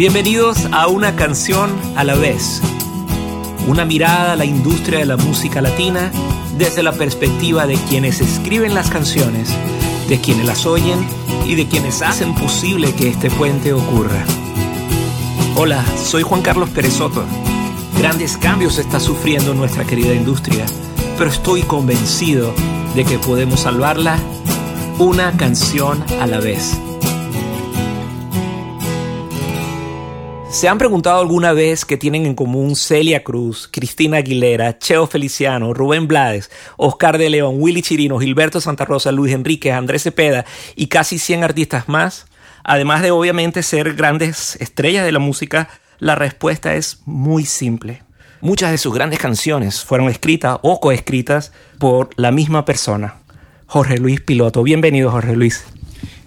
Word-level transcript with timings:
Bienvenidos 0.00 0.66
a 0.72 0.86
una 0.86 1.14
canción 1.14 1.78
a 1.94 2.04
la 2.04 2.14
vez. 2.14 2.62
Una 3.68 3.84
mirada 3.84 4.32
a 4.32 4.36
la 4.36 4.46
industria 4.46 5.00
de 5.00 5.04
la 5.04 5.18
música 5.18 5.60
latina 5.60 6.10
desde 6.56 6.82
la 6.82 6.92
perspectiva 6.92 7.66
de 7.66 7.74
quienes 7.86 8.22
escriben 8.22 8.72
las 8.72 8.88
canciones, 8.88 9.54
de 10.08 10.18
quienes 10.18 10.46
las 10.46 10.64
oyen 10.64 11.06
y 11.44 11.54
de 11.54 11.68
quienes 11.68 12.00
hacen 12.00 12.34
posible 12.34 12.94
que 12.94 13.10
este 13.10 13.28
puente 13.28 13.74
ocurra. 13.74 14.24
Hola, 15.54 15.84
soy 16.02 16.22
Juan 16.22 16.40
Carlos 16.40 16.70
Perezoto. 16.70 17.22
Grandes 17.98 18.38
cambios 18.38 18.78
está 18.78 19.00
sufriendo 19.00 19.52
nuestra 19.52 19.84
querida 19.84 20.14
industria, 20.14 20.64
pero 21.18 21.28
estoy 21.28 21.60
convencido 21.60 22.54
de 22.94 23.04
que 23.04 23.18
podemos 23.18 23.60
salvarla 23.60 24.18
una 24.98 25.36
canción 25.36 26.02
a 26.22 26.26
la 26.26 26.40
vez. 26.40 26.80
¿Se 30.50 30.68
han 30.68 30.78
preguntado 30.78 31.20
alguna 31.20 31.52
vez 31.52 31.84
qué 31.84 31.96
tienen 31.96 32.26
en 32.26 32.34
común 32.34 32.74
Celia 32.74 33.22
Cruz, 33.22 33.68
Cristina 33.72 34.16
Aguilera, 34.16 34.78
Cheo 34.78 35.06
Feliciano, 35.06 35.72
Rubén 35.72 36.08
Blades, 36.08 36.50
Oscar 36.76 37.18
de 37.18 37.30
León, 37.30 37.54
Willy 37.58 37.82
Chirino, 37.82 38.18
Gilberto 38.18 38.60
Santa 38.60 38.84
Rosa, 38.84 39.12
Luis 39.12 39.32
Enrique, 39.32 39.70
Andrés 39.70 40.02
Cepeda 40.02 40.44
y 40.74 40.88
casi 40.88 41.20
100 41.20 41.44
artistas 41.44 41.88
más? 41.88 42.26
Además 42.64 43.00
de 43.02 43.12
obviamente 43.12 43.62
ser 43.62 43.94
grandes 43.94 44.56
estrellas 44.56 45.04
de 45.04 45.12
la 45.12 45.20
música, 45.20 45.68
la 46.00 46.16
respuesta 46.16 46.74
es 46.74 47.00
muy 47.06 47.46
simple. 47.46 48.02
Muchas 48.40 48.72
de 48.72 48.78
sus 48.78 48.92
grandes 48.92 49.20
canciones 49.20 49.84
fueron 49.84 50.08
escritas 50.08 50.58
o 50.62 50.80
coescritas 50.80 51.52
por 51.78 52.10
la 52.16 52.32
misma 52.32 52.64
persona, 52.64 53.20
Jorge 53.66 53.98
Luis 53.98 54.20
Piloto. 54.20 54.64
Bienvenido, 54.64 55.12
Jorge 55.12 55.36
Luis. 55.36 55.64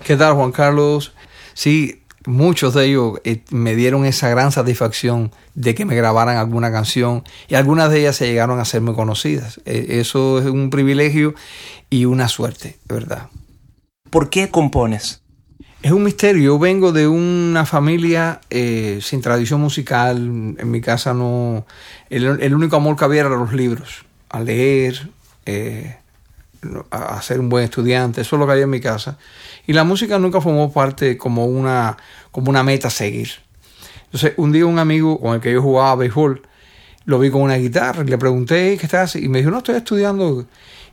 ¿Qué 0.03 0.15
tal, 0.15 0.33
Juan 0.35 0.53
Carlos? 0.53 1.13
Sí, 1.53 2.02
muchos 2.25 2.73
de 2.73 2.85
ellos 2.85 3.19
eh, 3.23 3.41
me 3.51 3.75
dieron 3.75 4.05
esa 4.05 4.29
gran 4.29 4.51
satisfacción 4.51 5.31
de 5.55 5.75
que 5.75 5.85
me 5.85 5.95
grabaran 5.95 6.37
alguna 6.37 6.71
canción 6.71 7.23
y 7.47 7.55
algunas 7.55 7.89
de 7.91 8.01
ellas 8.01 8.15
se 8.15 8.27
llegaron 8.27 8.59
a 8.59 8.65
ser 8.65 8.81
muy 8.81 8.93
conocidas. 8.93 9.61
Eh, 9.65 9.99
eso 9.99 10.39
es 10.39 10.45
un 10.45 10.69
privilegio 10.69 11.35
y 11.89 12.05
una 12.05 12.27
suerte, 12.27 12.77
verdad. 12.87 13.29
¿Por 14.09 14.29
qué 14.29 14.49
compones? 14.49 15.21
Es 15.81 15.91
un 15.91 16.03
misterio. 16.03 16.43
Yo 16.43 16.59
vengo 16.59 16.93
de 16.93 17.07
una 17.07 17.65
familia 17.65 18.39
eh, 18.49 18.99
sin 19.01 19.21
tradición 19.21 19.59
musical. 19.59 20.17
En 20.57 20.71
mi 20.71 20.79
casa 20.79 21.13
no. 21.13 21.65
El, 22.09 22.53
único 22.53 22.77
amor 22.77 22.95
que 22.95 23.03
había 23.03 23.21
era 23.21 23.29
los 23.31 23.51
libros. 23.51 24.05
A 24.29 24.39
leer, 24.39 25.09
a 26.91 27.21
ser 27.21 27.39
un 27.39 27.49
buen 27.49 27.63
estudiante. 27.63 28.21
Eso 28.21 28.35
es 28.35 28.39
lo 28.39 28.45
que 28.45 28.53
había 28.53 28.63
en 28.63 28.69
mi 28.69 28.79
casa. 28.79 29.17
Y 29.65 29.73
la 29.73 29.83
música 29.83 30.19
nunca 30.19 30.41
formó 30.41 30.71
parte 30.71 31.17
como 31.17 31.45
una, 31.45 31.97
como 32.31 32.49
una 32.49 32.63
meta 32.63 32.87
a 32.89 32.91
seguir. 32.91 33.29
Entonces, 34.05 34.33
un 34.37 34.51
día 34.51 34.65
un 34.65 34.79
amigo 34.79 35.19
con 35.19 35.35
el 35.35 35.41
que 35.41 35.51
yo 35.51 35.61
jugaba 35.61 35.95
béisbol, 35.95 36.41
lo 37.05 37.19
vi 37.19 37.29
con 37.29 37.41
una 37.41 37.55
guitarra 37.55 38.03
le 38.03 38.17
pregunté, 38.17 38.77
¿qué 38.77 38.85
estás? 38.85 39.15
Y 39.15 39.27
me 39.27 39.39
dijo, 39.39 39.51
no, 39.51 39.57
estoy 39.57 39.75
estudiando. 39.75 40.45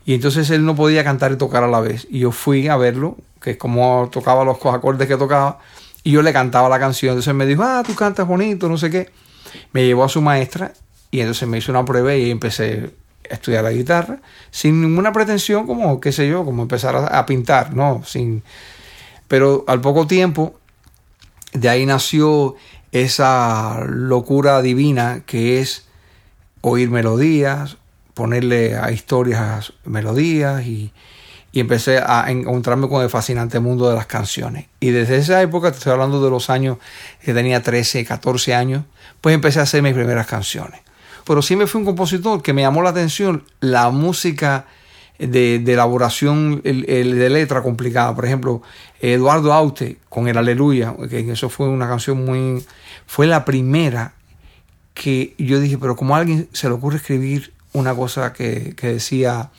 Y 0.05 0.15
entonces 0.15 0.51
él 0.51 0.65
no 0.65 0.75
podía 0.75 1.05
cantar 1.05 1.33
y 1.33 1.37
tocar 1.37 1.63
a 1.63 1.69
la 1.69 1.81
vez. 1.81 2.07
Y 2.11 2.21
yo 2.21 2.33
fui 2.33 2.69
a 2.69 2.77
verlo, 2.77 3.17
que 3.41 3.53
es 3.53 3.57
como 3.57 4.09
tocaba 4.11 4.45
los 4.45 4.57
acordes 4.65 5.07
que 5.07 5.17
tocaba, 5.17 5.59
y 6.03 6.13
yo 6.13 6.23
le 6.23 6.33
cantaba 6.33 6.69
la 6.69 6.79
canción. 6.79 7.13
Entonces 7.13 7.35
me 7.35 7.47
dijo, 7.47 7.63
ah, 7.63 7.83
tú 7.87 7.95
cantas 7.95 8.27
bonito, 8.27 8.69
no 8.69 8.79
sé 8.79 8.91
qué. 8.91 9.11
Me 9.73 9.85
llevó 9.85 10.05
a 10.05 10.09
su 10.09 10.21
maestra 10.21 10.73
y 11.11 11.21
entonces 11.21 11.49
me 11.49 11.59
hizo 11.59 11.73
una 11.73 11.85
prueba 11.85 12.15
y 12.15 12.31
empecé 12.31 12.91
estudiar 13.31 13.65
la 13.65 13.71
guitarra 13.71 14.21
sin 14.51 14.83
ninguna 14.83 15.13
pretensión 15.13 15.67
como, 15.67 16.01
qué 16.01 16.13
sé 16.13 16.29
yo, 16.29 16.45
como 16.45 16.63
empezar 16.63 16.97
a, 16.97 17.27
pintar, 17.27 17.75
¿no? 17.75 18.03
Sin, 18.05 18.43
pero 19.29 19.65
al 19.69 19.81
poco 19.81 20.07
tiempo, 20.07 20.59
de 21.53 21.69
ahí 21.69 21.87
nació 21.87 22.57
esa 22.93 23.85
locura 23.87 24.61
divina 24.63 25.23
que 25.25 25.61
es 25.61 25.87
oír 26.61 26.91
melodías, 26.91 27.77
ponerle 28.15 28.77
a 28.77 28.91
historias 28.91 29.73
melodías 29.85 30.67
y, 30.67 30.93
y 31.53 31.61
empecé 31.61 31.99
a 32.05 32.27
encontrarme 32.29 32.89
con 32.89 33.03
el 33.03 33.09
fascinante 33.09 33.61
mundo 33.61 33.89
de 33.89 33.95
las 33.95 34.07
canciones. 34.07 34.67
Y 34.81 34.91
desde 34.91 35.17
esa 35.17 35.41
época, 35.41 35.71
te 35.71 35.79
estoy 35.79 35.93
hablando 35.93 36.23
de 36.23 36.31
los 36.31 36.51
años 36.51 36.79
que 37.23 37.33
tenía 37.33 37.63
13, 37.63 38.05
14 38.05 38.55
años, 38.55 38.85
pues 39.21 39.35
empecé 39.35 39.61
a 39.61 39.63
hacer 39.63 39.83
mis 39.83 39.95
primeras 39.95 40.27
canciones 40.27 40.81
pero 41.31 41.43
sí 41.43 41.55
me 41.55 41.69
fue 41.69 41.79
un 41.79 41.85
compositor 41.85 42.43
que 42.43 42.53
me 42.53 42.63
llamó 42.63 42.83
la 42.83 42.91
atención 42.91 43.45
la 43.61 43.91
música 43.91 44.67
de, 45.17 45.63
elaboración 45.65 46.61
de 46.61 47.31
letra 47.31 47.63
complicada. 47.63 48.13
Por 48.17 48.25
ejemplo, 48.25 48.63
Eduardo 48.99 49.53
Aute 49.53 49.99
con 50.09 50.27
el 50.27 50.37
Aleluya, 50.37 50.93
que 51.09 51.31
eso 51.31 51.49
fue 51.49 51.69
una 51.69 51.87
canción 51.87 52.25
muy... 52.25 52.67
fue 53.07 53.29
la 53.29 53.45
primera 53.45 54.15
que 54.93 55.37
yo 55.39 55.61
dije, 55.61 55.79
pero 55.79 55.95
como 55.95 56.17
a 56.17 56.19
alguien 56.19 56.49
se 56.53 56.67
le 56.67 56.75
ocurre 56.75 56.97
escribir 56.97 57.53
una 57.75 57.95
cosa 57.95 58.33
que, 58.33 58.75
que 58.75 58.95
decía 58.95 59.51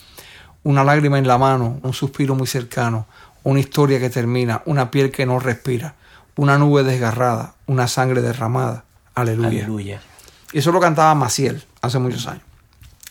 una 0.64 0.84
lágrima 0.84 1.20
en 1.20 1.26
la 1.26 1.38
mano, 1.38 1.80
un 1.84 1.94
suspiro 1.94 2.36
muy 2.36 2.48
cercano, 2.48 3.06
una 3.44 3.62
historia 3.62 3.98
que 3.98 4.10
termina, 4.10 4.62
una 4.66 4.92
piel 4.92 5.10
que 5.10 5.26
no 5.26 5.40
respira, 5.40 5.96
una 6.36 6.58
nube 6.58 6.84
desgarrada, 6.84 7.54
una 7.66 7.88
sangre 7.88 8.22
derramada. 8.22 8.84
Aleluya. 9.16 9.64
Aleluya. 9.64 10.02
Y 10.53 10.59
eso 10.59 10.72
lo 10.72 10.79
cantaba 10.79 11.16
Maciel 11.16 11.63
hace 11.81 12.00
muchos 12.00 12.28
años. 12.28 12.44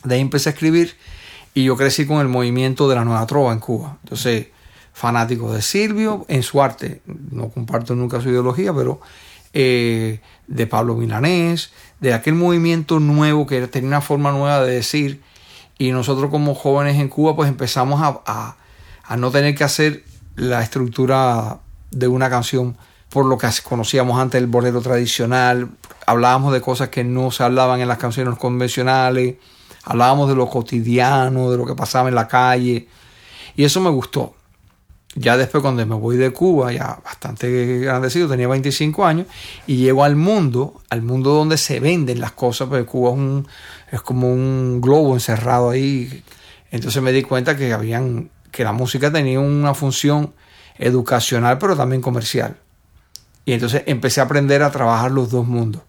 De 0.05 0.15
ahí 0.15 0.21
empecé 0.21 0.49
a 0.49 0.53
escribir 0.53 0.97
y 1.55 1.65
yo 1.65 1.77
crecí 1.77 2.07
con 2.07 2.21
el 2.21 2.29
movimiento 2.29 2.89
de 2.89 2.95
la 2.95 3.05
nueva 3.05 3.27
trova 3.27 3.53
en 3.53 3.59
Cuba. 3.59 3.99
Entonces, 4.05 4.49
fanático 4.93 5.53
de 5.53 5.63
Silvio 5.63 6.25
en 6.29 6.43
su 6.43 6.63
arte, 6.63 7.03
no 7.07 7.49
comparto 7.49 7.95
nunca 7.95 8.21
su 8.21 8.29
ideología, 8.31 8.73
pero 8.75 9.01
eh, 9.53 10.21
de 10.47 10.67
Pablo 10.67 10.95
Milanés, 10.95 11.73
de 12.01 12.15
aquel 12.15 12.35
movimiento 12.35 13.01
nuevo 13.01 13.47
que 13.47 13.67
tenía 13.69 13.89
una 13.89 14.01
forma 14.01 14.33
nueva 14.33 14.63
de 14.63 14.75
decir. 14.75 15.23
Y 15.79 15.93
nosotros 15.93 16.31
como 16.31 16.55
jóvenes 16.55 16.99
en 16.99 17.09
Cuba 17.09 17.35
pues 17.35 17.49
empezamos 17.49 18.01
a, 18.03 18.57
a 19.05 19.17
no 19.17 19.31
tener 19.31 19.55
que 19.55 19.65
hacer 19.65 20.05
la 20.37 20.63
estructura 20.63 21.61
de 21.91 22.07
una 22.09 22.31
canción 22.31 22.77
por 23.11 23.27
lo 23.27 23.37
que 23.37 23.49
conocíamos 23.65 24.19
antes 24.21 24.41
el 24.41 24.47
bolero 24.47 24.81
tradicional, 24.81 25.69
hablábamos 26.07 26.53
de 26.53 26.61
cosas 26.61 26.89
que 26.89 27.05
no 27.05 27.31
se 27.31 27.43
hablaban 27.43 27.81
en 27.81 27.89
las 27.89 27.99
canciones 27.99 28.39
convencionales, 28.39 29.37
hablábamos 29.85 30.29
de 30.29 30.37
lo 30.37 30.49
cotidiano, 30.49 31.51
de 31.51 31.59
lo 31.59 31.67
que 31.67 31.75
pasaba 31.75 32.09
en 32.09 32.15
la 32.15 32.29
calle, 32.29 32.89
y 33.57 33.65
eso 33.65 33.81
me 33.81 33.91
gustó. 33.91 34.35
Ya 35.17 35.37
después 35.37 35.61
cuando 35.61 35.85
me 35.85 35.97
voy 35.97 36.17
de 36.17 36.33
Cuba, 36.33 36.73
ya 36.73 37.01
bastante 37.05 37.81
grandecido, 37.81 38.29
tenía 38.29 38.47
25 38.47 39.05
años, 39.05 39.27
y 39.67 39.79
llego 39.79 40.05
al 40.05 40.15
mundo, 40.15 40.81
al 40.89 41.03
mundo 41.03 41.35
donde 41.35 41.57
se 41.57 41.81
venden 41.81 42.21
las 42.21 42.31
cosas, 42.33 42.69
porque 42.69 42.85
Cuba 42.85 43.11
es, 43.11 43.17
un, 43.17 43.49
es 43.91 44.01
como 44.03 44.33
un 44.33 44.81
globo 44.81 45.15
encerrado 45.15 45.71
ahí. 45.71 46.23
Entonces 46.71 47.03
me 47.03 47.11
di 47.11 47.23
cuenta 47.23 47.57
que, 47.57 47.73
habían, 47.73 48.31
que 48.53 48.63
la 48.63 48.73
música 48.73 49.11
tenía 49.11 49.41
una 49.41 49.75
función 49.75 50.33
educacional, 50.79 51.59
pero 51.59 51.77
también 51.77 52.01
comercial. 52.01 52.57
Y 53.45 53.53
entonces 53.53 53.83
empecé 53.87 54.21
a 54.21 54.25
aprender 54.25 54.63
a 54.63 54.71
trabajar 54.71 55.11
los 55.11 55.31
dos 55.31 55.47
mundos. 55.47 55.83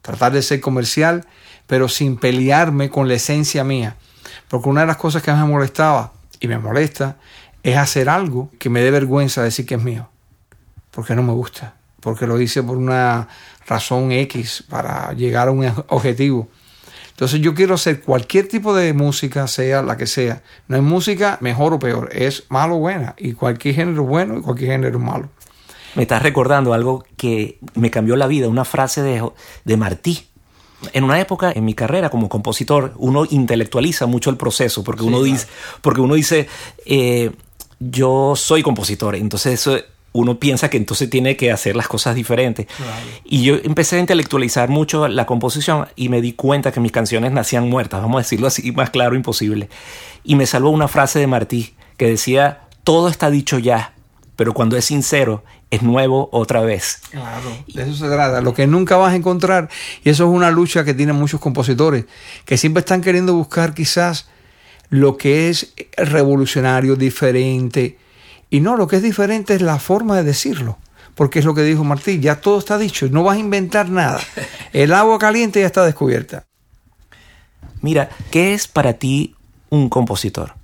Tratar 0.00 0.32
de 0.32 0.42
ser 0.42 0.60
comercial, 0.60 1.26
pero 1.66 1.88
sin 1.88 2.16
pelearme 2.16 2.90
con 2.90 3.08
la 3.08 3.14
esencia 3.14 3.64
mía. 3.64 3.96
Porque 4.48 4.68
una 4.68 4.82
de 4.82 4.86
las 4.86 4.96
cosas 4.96 5.22
que 5.22 5.32
me 5.32 5.44
molestaba 5.44 6.12
y 6.40 6.48
me 6.48 6.58
molesta 6.58 7.16
es 7.62 7.76
hacer 7.76 8.08
algo 8.08 8.50
que 8.58 8.68
me 8.68 8.80
dé 8.80 8.90
vergüenza 8.90 9.42
decir 9.42 9.66
que 9.66 9.76
es 9.76 9.82
mío. 9.82 10.08
Porque 10.90 11.14
no 11.14 11.22
me 11.22 11.32
gusta. 11.32 11.74
Porque 12.00 12.26
lo 12.26 12.40
hice 12.40 12.62
por 12.62 12.76
una 12.76 13.28
razón 13.66 14.10
X 14.12 14.64
para 14.68 15.12
llegar 15.12 15.48
a 15.48 15.52
un 15.52 15.64
objetivo. 15.88 16.48
Entonces 17.10 17.40
yo 17.40 17.54
quiero 17.54 17.74
hacer 17.74 18.00
cualquier 18.00 18.48
tipo 18.48 18.74
de 18.74 18.92
música, 18.94 19.46
sea 19.46 19.82
la 19.82 19.96
que 19.96 20.06
sea. 20.06 20.42
No 20.66 20.76
hay 20.76 20.82
música 20.82 21.38
mejor 21.40 21.74
o 21.74 21.78
peor, 21.78 22.08
es 22.12 22.44
malo 22.48 22.76
o 22.76 22.78
buena. 22.78 23.14
Y 23.18 23.34
cualquier 23.34 23.74
género 23.74 24.04
bueno 24.04 24.38
y 24.38 24.42
cualquier 24.42 24.72
género 24.72 24.98
malo 24.98 25.28
me 25.94 26.02
estás 26.02 26.22
recordando 26.22 26.72
algo 26.74 27.04
que 27.16 27.58
me 27.74 27.90
cambió 27.90 28.16
la 28.16 28.26
vida, 28.26 28.48
una 28.48 28.64
frase 28.64 29.02
de, 29.02 29.22
de 29.64 29.76
Martí. 29.76 30.26
En 30.92 31.04
una 31.04 31.20
época 31.20 31.52
en 31.54 31.64
mi 31.64 31.74
carrera 31.74 32.10
como 32.10 32.28
compositor, 32.28 32.94
uno 32.96 33.24
intelectualiza 33.28 34.06
mucho 34.06 34.30
el 34.30 34.36
proceso, 34.36 34.82
porque, 34.82 35.04
uno, 35.04 35.22
dice, 35.22 35.46
porque 35.80 36.00
uno 36.00 36.14
dice, 36.14 36.48
eh, 36.84 37.30
yo 37.78 38.34
soy 38.36 38.62
compositor, 38.62 39.14
entonces 39.14 39.68
uno 40.12 40.38
piensa 40.38 40.68
que 40.68 40.76
entonces 40.76 41.08
tiene 41.08 41.36
que 41.36 41.50
hacer 41.50 41.74
las 41.76 41.88
cosas 41.88 42.14
diferentes. 42.14 42.66
Y 43.24 43.42
yo 43.44 43.56
empecé 43.62 43.96
a 43.96 44.00
intelectualizar 44.00 44.68
mucho 44.68 45.08
la 45.08 45.26
composición 45.26 45.88
y 45.96 46.08
me 46.08 46.20
di 46.20 46.32
cuenta 46.32 46.72
que 46.72 46.80
mis 46.80 46.92
canciones 46.92 47.32
nacían 47.32 47.68
muertas, 47.68 48.02
vamos 48.02 48.16
a 48.16 48.22
decirlo 48.22 48.46
así, 48.46 48.72
más 48.72 48.90
claro 48.90 49.14
imposible. 49.14 49.68
Y 50.24 50.34
me 50.34 50.46
salvó 50.46 50.70
una 50.70 50.88
frase 50.88 51.18
de 51.18 51.26
Martí 51.26 51.74
que 51.96 52.08
decía, 52.08 52.62
todo 52.84 53.08
está 53.08 53.30
dicho 53.30 53.58
ya, 53.58 53.94
pero 54.36 54.52
cuando 54.52 54.76
es 54.76 54.84
sincero, 54.84 55.44
es 55.72 55.82
nuevo 55.82 56.28
otra 56.32 56.60
vez. 56.60 57.00
Claro, 57.10 57.64
de 57.66 57.82
eso 57.82 57.94
se 57.94 58.06
trata. 58.06 58.42
Lo 58.42 58.52
que 58.52 58.66
nunca 58.66 58.98
vas 58.98 59.14
a 59.14 59.16
encontrar, 59.16 59.70
y 60.04 60.10
eso 60.10 60.24
es 60.24 60.30
una 60.30 60.50
lucha 60.50 60.84
que 60.84 60.92
tienen 60.92 61.16
muchos 61.16 61.40
compositores, 61.40 62.04
que 62.44 62.58
siempre 62.58 62.80
están 62.80 63.00
queriendo 63.00 63.32
buscar 63.32 63.72
quizás 63.72 64.28
lo 64.90 65.16
que 65.16 65.48
es 65.48 65.72
revolucionario, 65.96 66.94
diferente. 66.94 67.96
Y 68.50 68.60
no, 68.60 68.76
lo 68.76 68.86
que 68.86 68.96
es 68.96 69.02
diferente 69.02 69.54
es 69.54 69.62
la 69.62 69.78
forma 69.78 70.14
de 70.16 70.24
decirlo. 70.24 70.78
porque 71.14 71.38
es 71.38 71.44
lo 71.46 71.54
que 71.54 71.62
dijo 71.62 71.84
Martí, 71.84 72.20
ya 72.20 72.40
todo 72.40 72.58
está 72.58 72.76
dicho, 72.76 73.06
no 73.10 73.22
vas 73.22 73.36
a 73.36 73.40
inventar 73.40 73.88
nada. 73.88 74.20
El 74.74 74.92
agua 74.92 75.18
caliente 75.18 75.60
ya 75.60 75.66
está 75.66 75.84
descubierta. 75.86 76.44
Mira, 77.80 78.10
¿qué 78.30 78.52
es 78.52 78.68
para 78.68 78.92
ti 78.94 79.34
un 79.70 79.88
compositor? 79.88 80.54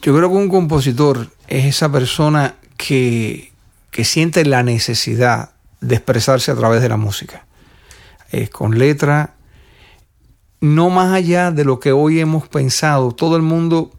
Yo 0.00 0.16
creo 0.16 0.30
que 0.30 0.36
un 0.36 0.48
compositor 0.48 1.30
es 1.48 1.66
esa 1.66 1.90
persona 1.90 2.56
que, 2.76 3.52
que 3.90 4.04
siente 4.04 4.44
la 4.44 4.62
necesidad 4.62 5.50
de 5.80 5.96
expresarse 5.96 6.50
a 6.50 6.56
través 6.56 6.82
de 6.82 6.88
la 6.88 6.96
música. 6.96 7.44
Con 8.52 8.78
letra, 8.78 9.34
no 10.60 10.90
más 10.90 11.12
allá 11.12 11.50
de 11.50 11.64
lo 11.64 11.80
que 11.80 11.92
hoy 11.92 12.20
hemos 12.20 12.48
pensado. 12.48 13.12
Todo 13.12 13.36
el 13.36 13.42
mundo, 13.42 13.90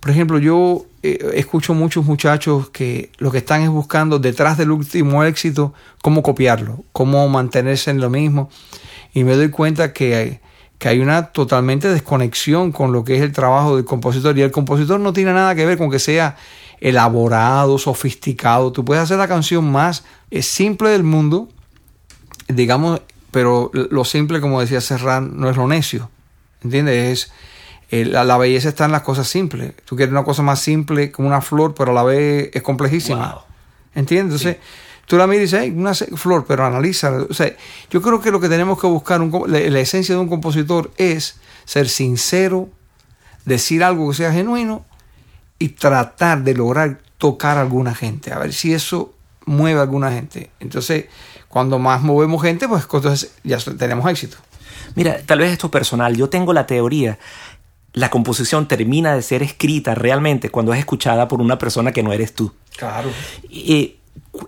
por 0.00 0.10
ejemplo, 0.10 0.38
yo 0.38 0.86
eh, 1.02 1.32
escucho 1.34 1.74
muchos 1.74 2.04
muchachos 2.04 2.70
que 2.70 3.10
lo 3.18 3.30
que 3.30 3.38
están 3.38 3.62
es 3.62 3.68
buscando 3.68 4.18
detrás 4.18 4.58
del 4.58 4.70
último 4.70 5.22
éxito 5.24 5.74
cómo 6.02 6.22
copiarlo, 6.22 6.84
cómo 6.92 7.28
mantenerse 7.28 7.90
en 7.90 8.00
lo 8.00 8.10
mismo. 8.10 8.50
Y 9.12 9.24
me 9.24 9.36
doy 9.36 9.50
cuenta 9.50 9.92
que 9.92 10.14
hay, 10.14 10.40
que 10.78 10.88
hay 10.88 11.00
una 11.00 11.26
totalmente 11.28 11.88
desconexión 11.88 12.72
con 12.72 12.92
lo 12.92 13.04
que 13.04 13.16
es 13.16 13.22
el 13.22 13.32
trabajo 13.32 13.76
del 13.76 13.84
compositor. 13.84 14.36
Y 14.38 14.42
el 14.42 14.50
compositor 14.50 15.00
no 15.00 15.12
tiene 15.12 15.32
nada 15.32 15.54
que 15.54 15.66
ver 15.66 15.78
con 15.78 15.90
que 15.90 15.98
sea 15.98 16.36
elaborado, 16.80 17.78
sofisticado. 17.78 18.72
Tú 18.72 18.84
puedes 18.84 19.02
hacer 19.02 19.18
la 19.18 19.28
canción 19.28 19.70
más 19.70 20.04
eh, 20.30 20.42
simple 20.42 20.90
del 20.90 21.02
mundo, 21.02 21.48
digamos, 22.48 23.02
pero 23.30 23.70
lo 23.72 24.04
simple, 24.04 24.40
como 24.40 24.60
decía 24.60 24.80
Serran, 24.80 25.38
no 25.38 25.50
es 25.50 25.56
lo 25.56 25.66
necio. 25.66 26.10
¿Entiendes? 26.62 26.96
Es 26.96 27.32
eh, 27.90 28.04
la, 28.04 28.36
belleza 28.36 28.68
está 28.68 28.84
en 28.84 28.92
las 28.92 29.02
cosas 29.02 29.28
simples. 29.28 29.72
Tú 29.84 29.96
quieres 29.96 30.12
una 30.12 30.24
cosa 30.24 30.42
más 30.42 30.60
simple 30.60 31.10
como 31.10 31.28
una 31.28 31.40
flor, 31.40 31.74
pero 31.74 31.92
a 31.92 31.94
la 31.94 32.02
vez 32.02 32.50
es 32.52 32.62
complejísima. 32.62 33.44
¿Entiendes? 33.94 34.42
Entonces, 34.44 34.62
tú 35.06 35.16
la 35.16 35.26
miras 35.26 35.52
y 35.52 35.70
dices, 35.70 35.72
una 35.74 35.94
flor, 35.94 36.44
pero 36.46 36.66
analiza. 36.66 37.12
O 37.28 37.32
sea, 37.32 37.54
yo 37.90 38.02
creo 38.02 38.20
que 38.20 38.30
lo 38.30 38.40
que 38.40 38.48
tenemos 38.48 38.78
que 38.78 38.86
buscar, 38.86 39.20
la, 39.20 39.80
esencia 39.80 40.14
de 40.14 40.20
un 40.20 40.28
compositor 40.28 40.92
es 40.98 41.36
ser 41.64 41.88
sincero, 41.88 42.68
decir 43.46 43.82
algo 43.82 44.10
que 44.10 44.16
sea 44.16 44.32
genuino 44.32 44.84
y 45.58 45.70
tratar 45.70 46.42
de 46.42 46.54
lograr 46.54 47.00
tocar 47.18 47.58
a 47.58 47.62
alguna 47.62 47.94
gente. 47.94 48.32
A 48.32 48.38
ver 48.38 48.52
si 48.52 48.72
eso 48.72 49.14
mueve 49.44 49.80
a 49.80 49.82
alguna 49.82 50.12
gente. 50.12 50.50
Entonces, 50.60 51.06
cuando 51.48 51.78
más 51.78 52.02
movemos 52.02 52.42
gente, 52.42 52.68
pues 52.68 52.84
entonces 52.92 53.32
ya 53.44 53.58
tenemos 53.58 54.08
éxito. 54.10 54.36
Mira, 54.94 55.18
tal 55.24 55.40
vez 55.40 55.52
esto 55.52 55.66
es 55.66 55.72
personal. 55.72 56.16
Yo 56.16 56.28
tengo 56.28 56.52
la 56.52 56.66
teoría 56.66 57.18
la 57.98 58.10
composición 58.10 58.68
termina 58.68 59.14
de 59.14 59.22
ser 59.22 59.42
escrita 59.42 59.94
realmente 59.94 60.50
cuando 60.50 60.72
es 60.72 60.78
escuchada 60.78 61.26
por 61.26 61.40
una 61.40 61.58
persona 61.58 61.92
que 61.92 62.02
no 62.02 62.12
eres 62.12 62.34
tú. 62.34 62.52
Claro. 62.76 63.10
Y, 63.48 63.96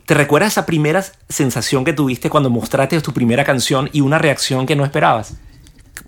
¿Te 0.06 0.14
recuerdas 0.14 0.52
esa 0.52 0.66
primera 0.66 1.04
sensación 1.28 1.84
que 1.84 1.92
tuviste 1.92 2.30
cuando 2.30 2.50
mostraste 2.50 3.00
tu 3.00 3.12
primera 3.12 3.44
canción 3.44 3.88
y 3.92 4.02
una 4.02 4.18
reacción 4.18 4.66
que 4.66 4.76
no 4.76 4.84
esperabas? 4.84 5.34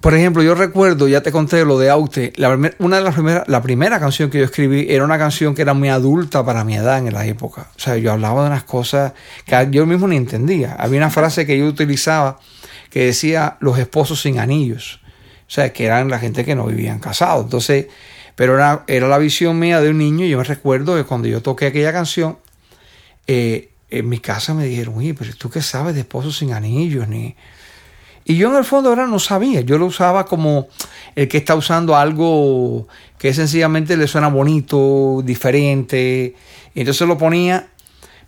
Por 0.00 0.14
ejemplo, 0.14 0.42
yo 0.42 0.54
recuerdo, 0.54 1.06
ya 1.06 1.22
te 1.22 1.30
conté 1.30 1.64
lo 1.64 1.78
de 1.78 1.90
Aute, 1.90 2.32
la 2.36 2.48
una 2.78 2.96
de 2.96 3.02
las 3.02 3.14
primeras, 3.14 3.46
la 3.48 3.62
primera 3.62 4.00
canción 4.00 4.30
que 4.30 4.38
yo 4.38 4.44
escribí 4.44 4.86
era 4.88 5.04
una 5.04 5.18
canción 5.18 5.54
que 5.54 5.62
era 5.62 5.74
muy 5.74 5.90
adulta 5.90 6.44
para 6.44 6.64
mi 6.64 6.74
edad 6.74 6.98
en 6.98 7.12
la 7.12 7.24
época. 7.26 7.68
O 7.76 7.78
sea, 7.78 7.96
yo 7.96 8.10
hablaba 8.10 8.42
de 8.42 8.48
unas 8.48 8.64
cosas 8.64 9.12
que 9.46 9.68
yo 9.70 9.86
mismo 9.86 10.08
ni 10.08 10.16
entendía. 10.16 10.74
Había 10.74 10.98
una 10.98 11.10
frase 11.10 11.46
que 11.46 11.56
yo 11.58 11.66
utilizaba 11.66 12.40
que 12.90 13.06
decía 13.06 13.56
los 13.60 13.78
esposos 13.78 14.20
sin 14.20 14.38
anillos. 14.38 15.00
O 15.46 15.50
sea, 15.54 15.72
que 15.72 15.84
eran 15.84 16.08
la 16.08 16.18
gente 16.18 16.44
que 16.44 16.54
no 16.54 16.66
vivían 16.66 16.98
casados. 16.98 17.44
Entonces, 17.44 17.86
pero 18.34 18.54
era, 18.54 18.84
era 18.86 19.06
la 19.08 19.18
visión 19.18 19.58
mía 19.58 19.80
de 19.80 19.90
un 19.90 19.98
niño. 19.98 20.24
Y 20.24 20.30
yo 20.30 20.38
me 20.38 20.44
recuerdo 20.44 20.96
que 20.96 21.04
cuando 21.04 21.28
yo 21.28 21.42
toqué 21.42 21.66
aquella 21.66 21.92
canción, 21.92 22.38
eh, 23.26 23.70
en 23.90 24.08
mi 24.08 24.18
casa 24.18 24.54
me 24.54 24.64
dijeron, 24.64 24.96
oye, 24.96 25.14
pero 25.14 25.34
tú 25.36 25.50
qué 25.50 25.62
sabes 25.62 25.94
de 25.94 26.00
esposos 26.00 26.38
sin 26.38 26.52
anillos, 26.52 27.06
ni... 27.08 27.36
Y 28.24 28.36
yo 28.36 28.50
en 28.50 28.56
el 28.56 28.64
fondo 28.64 28.90
ahora 28.90 29.06
no 29.06 29.18
sabía, 29.18 29.62
yo 29.62 29.78
lo 29.78 29.86
usaba 29.86 30.26
como 30.26 30.68
el 31.16 31.28
que 31.28 31.38
está 31.38 31.54
usando 31.54 31.96
algo 31.96 32.86
que 33.18 33.34
sencillamente 33.34 33.96
le 33.96 34.06
suena 34.08 34.28
bonito, 34.28 35.22
diferente, 35.24 36.34
y 36.74 36.80
entonces 36.80 37.06
lo 37.06 37.18
ponía, 37.18 37.68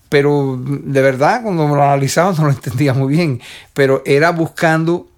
pero 0.08 0.58
de 0.60 1.02
verdad 1.02 1.42
cuando 1.42 1.66
me 1.66 1.76
lo 1.76 1.82
analizaba 1.82 2.32
no 2.38 2.44
lo 2.44 2.50
entendía 2.50 2.94
muy 2.94 3.14
bien, 3.14 3.40
pero 3.72 4.02
era 4.04 4.30
buscando 4.30 5.08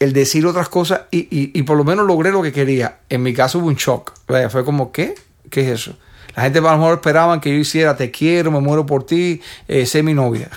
el 0.00 0.12
decir 0.12 0.44
otras 0.46 0.68
cosas 0.68 1.02
y, 1.10 1.62
por 1.62 1.76
lo 1.76 1.84
menos 1.84 2.06
logré 2.06 2.30
lo 2.30 2.42
que 2.42 2.52
quería. 2.52 2.98
En 3.08 3.22
mi 3.22 3.32
caso 3.32 3.58
hubo 3.60 3.68
un 3.68 3.76
shock. 3.76 4.12
Fue 4.50 4.64
como, 4.64 4.90
¿qué? 4.90 5.14
¿Qué 5.50 5.62
es 5.62 5.80
eso? 5.80 5.96
La 6.36 6.42
gente 6.42 6.58
a 6.58 6.62
lo 6.62 6.72
mejor 6.72 6.94
esperaban 6.94 7.40
que 7.40 7.50
yo 7.50 7.56
hiciera 7.56 7.96
te 7.96 8.10
quiero, 8.10 8.50
me 8.50 8.60
muero 8.60 8.84
por 8.84 9.06
ti, 9.06 9.40
eh, 9.68 9.86
sé 9.86 10.02
mi 10.02 10.14
novia. 10.14 10.50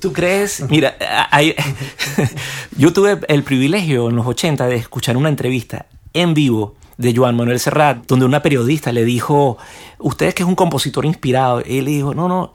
¿Tú 0.00 0.12
crees? 0.12 0.64
Mira, 0.68 0.96
yo 2.76 2.92
tuve 2.92 3.18
el 3.28 3.42
privilegio 3.42 4.08
en 4.10 4.16
los 4.16 4.26
80 4.26 4.66
de 4.66 4.76
escuchar 4.76 5.16
una 5.16 5.28
entrevista 5.28 5.86
en 6.12 6.34
vivo 6.34 6.76
de 6.96 7.14
Joan 7.14 7.36
Manuel 7.36 7.58
Serrat, 7.58 8.06
donde 8.06 8.24
una 8.24 8.42
periodista 8.42 8.92
le 8.92 9.04
dijo, 9.04 9.58
usted 9.98 10.26
es 10.26 10.34
que 10.34 10.42
es 10.42 10.48
un 10.48 10.54
compositor 10.54 11.04
inspirado. 11.04 11.62
Y 11.64 11.78
él 11.78 11.84
le 11.86 11.90
dijo, 11.90 12.14
no, 12.14 12.28
no, 12.28 12.54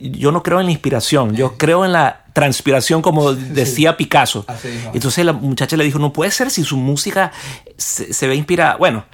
yo 0.00 0.32
no 0.32 0.42
creo 0.42 0.60
en 0.60 0.66
la 0.66 0.72
inspiración, 0.72 1.34
yo 1.34 1.56
creo 1.56 1.84
en 1.84 1.92
la 1.92 2.24
transpiración, 2.32 3.02
como 3.02 3.34
decía 3.34 3.96
Picasso. 3.96 4.46
Entonces 4.94 5.24
la 5.24 5.32
muchacha 5.32 5.76
le 5.76 5.84
dijo, 5.84 5.98
no 5.98 6.12
puede 6.12 6.30
ser 6.30 6.50
si 6.50 6.64
su 6.64 6.76
música 6.76 7.32
se, 7.76 8.26
ve 8.26 8.34
inspirada. 8.34 8.76
Bueno, 8.76 9.04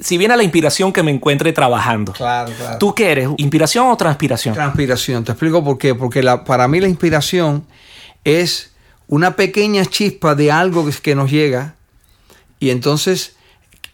si 0.00 0.18
viene 0.18 0.34
a 0.34 0.36
la 0.36 0.42
inspiración 0.42 0.92
que 0.92 1.02
me 1.02 1.10
encuentre 1.10 1.52
trabajando. 1.52 2.12
Claro, 2.12 2.52
claro. 2.56 2.78
¿Tú 2.78 2.94
qué 2.94 3.12
eres? 3.12 3.28
¿Inspiración 3.38 3.88
o 3.88 3.96
transpiración? 3.96 4.54
Transpiración. 4.54 5.24
Te 5.24 5.32
explico 5.32 5.64
por 5.64 5.78
qué. 5.78 5.94
Porque 5.94 6.22
la, 6.22 6.44
para 6.44 6.68
mí 6.68 6.80
la 6.80 6.88
inspiración 6.88 7.66
es 8.24 8.72
una 9.08 9.36
pequeña 9.36 9.84
chispa 9.86 10.34
de 10.34 10.52
algo 10.52 10.86
que, 10.86 10.92
que 10.92 11.14
nos 11.14 11.30
llega 11.30 11.76
y 12.58 12.70
entonces... 12.70 13.36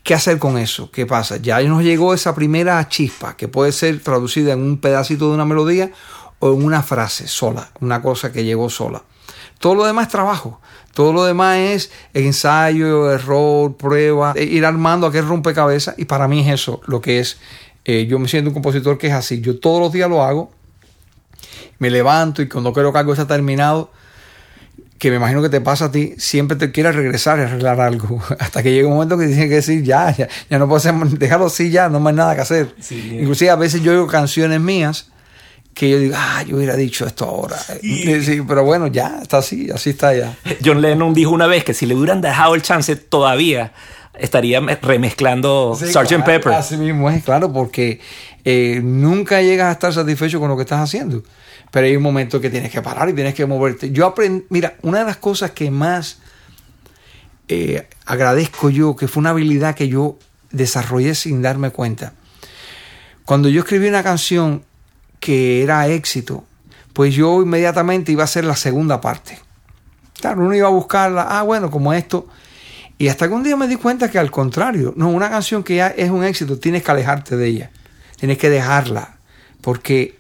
¿Qué 0.05 0.15
hacer 0.15 0.39
con 0.39 0.57
eso? 0.57 0.91
¿Qué 0.91 1.05
pasa? 1.05 1.37
Ya 1.37 1.61
nos 1.65 1.83
llegó 1.83 2.15
esa 2.15 2.35
primera 2.35 2.89
chispa 2.89 3.37
que 3.37 3.47
puede 3.47 3.73
ser 3.73 4.01
traducida 4.01 4.55
en 4.55 4.63
un 4.63 4.79
pedacito 4.79 5.29
de 5.29 5.35
una 5.35 5.45
melodía 5.45 5.91
o 6.39 6.55
en 6.55 6.65
una 6.65 6.83
frase 6.83 7.29
sola, 7.29 7.69
una 7.81 8.01
cosa 8.01 8.33
que 8.33 8.43
llegó 8.43 8.71
sola. 8.71 9.03
Todo 9.59 9.75
lo 9.75 9.85
demás 9.85 10.07
es 10.07 10.13
trabajo. 10.13 10.63
Todo 10.99 11.13
lo 11.13 11.25
demás 11.25 11.59
es 11.59 11.93
ensayo, 12.13 13.13
error, 13.13 13.77
prueba, 13.77 14.33
e 14.35 14.43
ir 14.43 14.65
armando 14.65 15.07
aquel 15.07 15.29
rompecabezas. 15.29 15.95
Y 15.97 16.07
para 16.07 16.27
mí 16.27 16.41
es 16.41 16.53
eso 16.53 16.81
lo 16.89 17.01
que 17.01 17.21
es. 17.21 17.39
Eh, 17.85 18.07
yo 18.07 18.19
me 18.19 18.27
siento 18.27 18.51
un 18.51 18.55
compositor 18.55 18.99
que 18.99 19.07
es 19.07 19.13
así. 19.13 19.41
Yo 19.41 19.61
todos 19.61 19.81
los 19.81 19.93
días 19.93 20.11
lo 20.11 20.25
hago. 20.25 20.51
Me 21.79 21.89
levanto 21.89 22.43
y 22.43 22.49
cuando 22.49 22.73
creo 22.73 22.93
que 22.93 22.99
algo 22.99 23.13
está 23.13 23.29
terminado, 23.29 23.93
que 24.99 25.11
me 25.11 25.19
imagino 25.19 25.41
que 25.41 25.49
te 25.49 25.61
pasa 25.61 25.85
a 25.85 25.93
ti, 25.93 26.15
siempre 26.19 26.57
te 26.57 26.73
quieres 26.73 26.97
regresar 26.97 27.39
y 27.39 27.43
arreglar 27.43 27.81
algo. 27.81 28.21
Hasta 28.41 28.65
que 28.65 28.73
llega 28.73 28.89
un 28.89 28.95
momento 28.95 29.17
que 29.17 29.29
tienes 29.29 29.49
que 29.49 29.55
decir, 29.55 29.85
ya, 29.85 30.11
ya, 30.11 30.27
ya 30.51 30.59
no 30.59 30.67
puedo 30.67 30.79
hacer, 30.79 30.97
dejarlo 30.97 31.47
así, 31.47 31.71
ya, 31.71 31.89
no 31.89 32.01
más 32.01 32.13
nada 32.13 32.35
que 32.35 32.41
hacer. 32.41 32.75
Inclusive 32.91 33.51
a 33.53 33.55
veces 33.55 33.83
yo 33.83 33.93
oigo 33.93 34.09
canciones 34.09 34.61
mías 34.61 35.13
que 35.79 35.89
yo 35.89 36.01
digo, 36.01 36.17
ah, 36.19 36.43
yo 36.43 36.57
hubiera 36.57 36.75
dicho 36.75 37.07
esto 37.07 37.25
ahora. 37.25 37.57
Sí, 37.57 38.43
pero 38.49 38.65
bueno, 38.65 38.89
ya 38.89 39.21
está 39.23 39.39
así, 39.39 39.71
así 39.71 39.91
está 39.91 40.13
ya. 40.13 40.37
John 40.65 40.83
Lennon 40.83 41.15
dijo 41.15 41.31
una 41.31 41.47
vez 41.47 41.63
que 41.63 41.73
si 41.73 41.87
le 41.87 41.95
hubieran 41.95 42.21
dejado 42.21 42.57
el 42.57 42.63
chance 42.63 42.97
todavía 42.97 43.73
estaría 44.19 44.59
remezclando 44.59 45.79
Sgt. 45.81 46.25
Pepper. 46.25 46.53
Así 46.55 46.77
mismo 46.77 47.09
es, 47.09 47.23
claro, 47.23 47.53
porque 47.53 48.01
eh, 48.45 48.81
nunca 48.83 49.41
llegas 49.41 49.69
a 49.69 49.73
estar 49.73 49.93
satisfecho 49.93 50.41
con 50.41 50.49
lo 50.49 50.57
que 50.57 50.63
estás 50.63 50.81
haciendo. 50.81 51.23
Pero 51.71 51.87
hay 51.87 51.95
un 51.95 52.03
momento 52.03 52.41
que 52.41 52.51
tienes 52.51 52.73
que 52.73 52.83
parar 52.83 53.09
y 53.09 53.13
tienes 53.13 53.35
que 53.35 53.47
moverte. 53.47 53.93
Yo 53.93 54.05
aprendí, 54.05 54.47
mira, 54.49 54.75
una 54.83 54.99
de 54.99 55.05
las 55.05 55.19
cosas 55.19 55.53
que 55.53 55.71
más 55.71 56.19
eh, 57.47 57.87
agradezco 58.05 58.69
yo, 58.69 58.97
que 58.97 59.07
fue 59.07 59.21
una 59.21 59.31
habilidad 59.31 59.77
que 59.77 59.87
yo 59.87 60.19
desarrollé 60.51 61.15
sin 61.15 61.41
darme 61.41 61.71
cuenta. 61.71 62.15
Cuando 63.25 63.49
yo 63.49 63.61
escribí 63.61 63.87
una 63.87 64.03
canción 64.03 64.65
que 65.21 65.63
era 65.63 65.89
éxito, 65.89 66.45
pues 66.93 67.15
yo 67.15 67.43
inmediatamente 67.43 68.13
iba 68.13 68.23
a 68.23 68.25
hacer 68.25 68.45
la 68.45 68.57
segunda 68.57 69.01
parte. 69.01 69.39
Claro, 70.21 70.43
uno 70.45 70.55
iba 70.55 70.67
a 70.67 70.71
buscarla, 70.71 71.27
ah, 71.29 71.43
bueno, 71.43 71.71
como 71.71 71.93
esto. 71.93 72.27
Y 72.99 73.09
hasta 73.09 73.29
que 73.29 73.35
un 73.35 73.45
día 73.45 73.57
me 73.57 73.69
di 73.69 73.77
cuenta 73.77 74.11
que 74.11 74.19
al 74.19 74.31
contrario, 74.31 74.93
no, 74.97 75.09
una 75.09 75.31
canción 75.31 75.63
que 75.63 75.77
ya 75.77 75.89
es 75.89 76.11
un 76.11 76.25
éxito, 76.25 76.59
tienes 76.59 76.83
que 76.83 76.91
alejarte 76.91 77.37
de 77.37 77.47
ella, 77.47 77.71
tienes 78.17 78.39
que 78.39 78.51
dejarla, 78.51 79.19
porque 79.61 80.19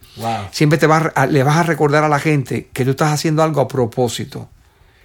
siempre 0.50 0.78
te 0.78 0.86
vas 0.86 1.12
le 1.30 1.42
vas 1.42 1.56
a 1.56 1.62
recordar 1.62 2.04
a 2.04 2.08
la 2.08 2.18
gente 2.18 2.68
que 2.72 2.84
tú 2.84 2.92
estás 2.92 3.12
haciendo 3.12 3.42
algo 3.42 3.60
a 3.60 3.68
propósito. 3.68 4.48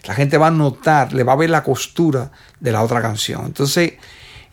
La 0.06 0.14
gente 0.14 0.38
va 0.38 0.48
a 0.48 0.52
notar, 0.52 1.14
le 1.14 1.24
va 1.24 1.34
a 1.34 1.38
ver 1.38 1.50
la 1.50 1.64
costura 1.64 2.32
de 2.60 2.72
la 2.72 2.84
otra 2.84 3.02
canción. 3.02 3.46
Entonces, 3.46 3.94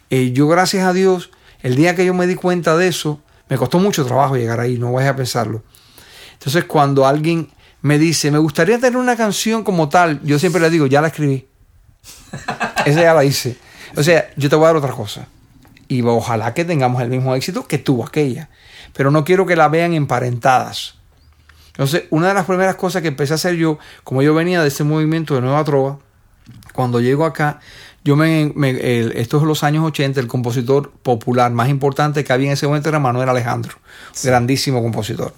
eh, 0.09 0.33
yo 0.33 0.49
gracias 0.49 0.87
a 0.87 0.93
Dios, 0.93 1.31
el 1.63 1.77
día 1.77 1.95
que 1.95 2.07
yo 2.07 2.15
me 2.15 2.27
di 2.27 2.37
cuenta 2.37 2.77
de 2.77 2.89
eso, 2.89 3.21
me 3.51 3.59
costó 3.59 3.79
mucho 3.79 4.07
trabajo 4.07 4.37
llegar 4.37 4.61
ahí, 4.61 4.79
no 4.79 4.93
vayas 4.93 5.13
a 5.13 5.17
pensarlo. 5.17 5.63
Entonces, 6.35 6.65
cuando 6.65 7.07
alguien 7.07 7.51
me 7.83 7.99
dice, 7.99 8.31
me 8.31 8.39
gustaría 8.39 8.79
tener 8.79 8.97
una 8.97 9.17
canción 9.17 9.65
como 9.65 9.89
tal, 9.89 10.23
yo 10.23 10.39
siempre 10.39 10.63
le 10.63 10.71
digo, 10.71 10.87
ya 10.87 11.01
la 11.01 11.09
escribí. 11.09 11.49
Esa 12.87 13.03
ya 13.03 13.13
la 13.13 13.25
hice. 13.25 13.59
O 13.97 14.03
sea, 14.05 14.31
yo 14.37 14.49
te 14.49 14.55
voy 14.55 14.65
a 14.65 14.69
dar 14.69 14.77
otra 14.77 14.93
cosa. 14.93 15.27
Y 15.89 16.01
ojalá 16.03 16.55
que 16.55 16.65
tengamos 16.65 17.03
el 17.03 17.09
mismo 17.09 17.35
éxito 17.35 17.67
que 17.67 17.79
tuvo 17.79 18.07
aquella. 18.07 18.49
Pero 18.95 19.11
no 19.11 19.25
quiero 19.25 19.45
que 19.45 19.57
la 19.57 19.69
vean 19.69 19.95
emparentadas. 19.95 20.95
Entonces, 21.69 22.05
una 22.11 22.29
de 22.29 22.35
las 22.35 22.47
primeras 22.47 22.77
cosas 22.77 23.03
que 23.03 23.09
empecé 23.09 23.33
a 23.33 23.37
hacer 23.37 23.57
yo, 23.57 23.79
como 24.05 24.23
yo 24.23 24.33
venía 24.33 24.63
de 24.63 24.69
ese 24.69 24.85
movimiento 24.85 25.35
de 25.35 25.41
Nueva 25.41 25.65
Trova, 25.65 25.99
cuando 26.73 27.01
llego 27.01 27.25
acá, 27.25 27.59
yo 28.03 28.17
me, 28.17 28.53
estos 29.21 29.41
son 29.41 29.49
los 29.49 29.63
años 29.63 29.85
80, 29.85 30.21
el 30.21 30.27
compositor 30.27 30.91
popular 30.91 31.53
más 31.53 31.69
importante 31.69 32.25
que 32.25 32.33
había 32.33 32.47
en 32.47 32.53
ese 32.55 32.67
momento 32.67 32.89
era 32.89 32.99
Manuel 32.99 33.29
Alejandro, 33.29 33.75
grandísimo 34.23 34.83
compositor. 34.83 35.35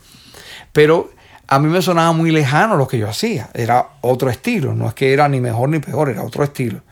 Pero 0.72 1.10
a 1.48 1.58
mí 1.58 1.68
me 1.68 1.82
sonaba 1.82 2.12
muy 2.12 2.30
lejano 2.30 2.76
lo 2.76 2.86
que 2.86 2.98
yo 2.98 3.08
hacía, 3.08 3.50
era 3.52 3.88
otro 4.00 4.30
estilo, 4.30 4.74
no 4.74 4.88
es 4.88 4.94
que 4.94 5.12
era 5.12 5.28
ni 5.28 5.40
mejor 5.40 5.68
ni 5.70 5.80
peor, 5.80 6.10
era 6.10 6.22
otro 6.22 6.44
estilo. 6.44 6.82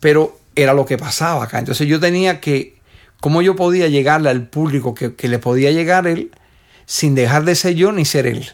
Pero 0.00 0.38
era 0.56 0.72
lo 0.72 0.86
que 0.86 0.96
pasaba 0.96 1.44
acá. 1.44 1.58
Entonces 1.58 1.86
yo 1.86 2.00
tenía 2.00 2.40
que, 2.40 2.78
¿cómo 3.20 3.42
yo 3.42 3.56
podía 3.56 3.88
llegarle 3.88 4.30
al 4.30 4.46
público 4.46 4.94
que, 4.94 5.14
que 5.14 5.28
le 5.28 5.38
podía 5.38 5.70
llegar 5.70 6.06
él 6.06 6.30
sin 6.86 7.14
dejar 7.14 7.44
de 7.44 7.54
ser 7.54 7.74
yo 7.74 7.92
ni 7.92 8.06
ser 8.06 8.26
él? 8.26 8.50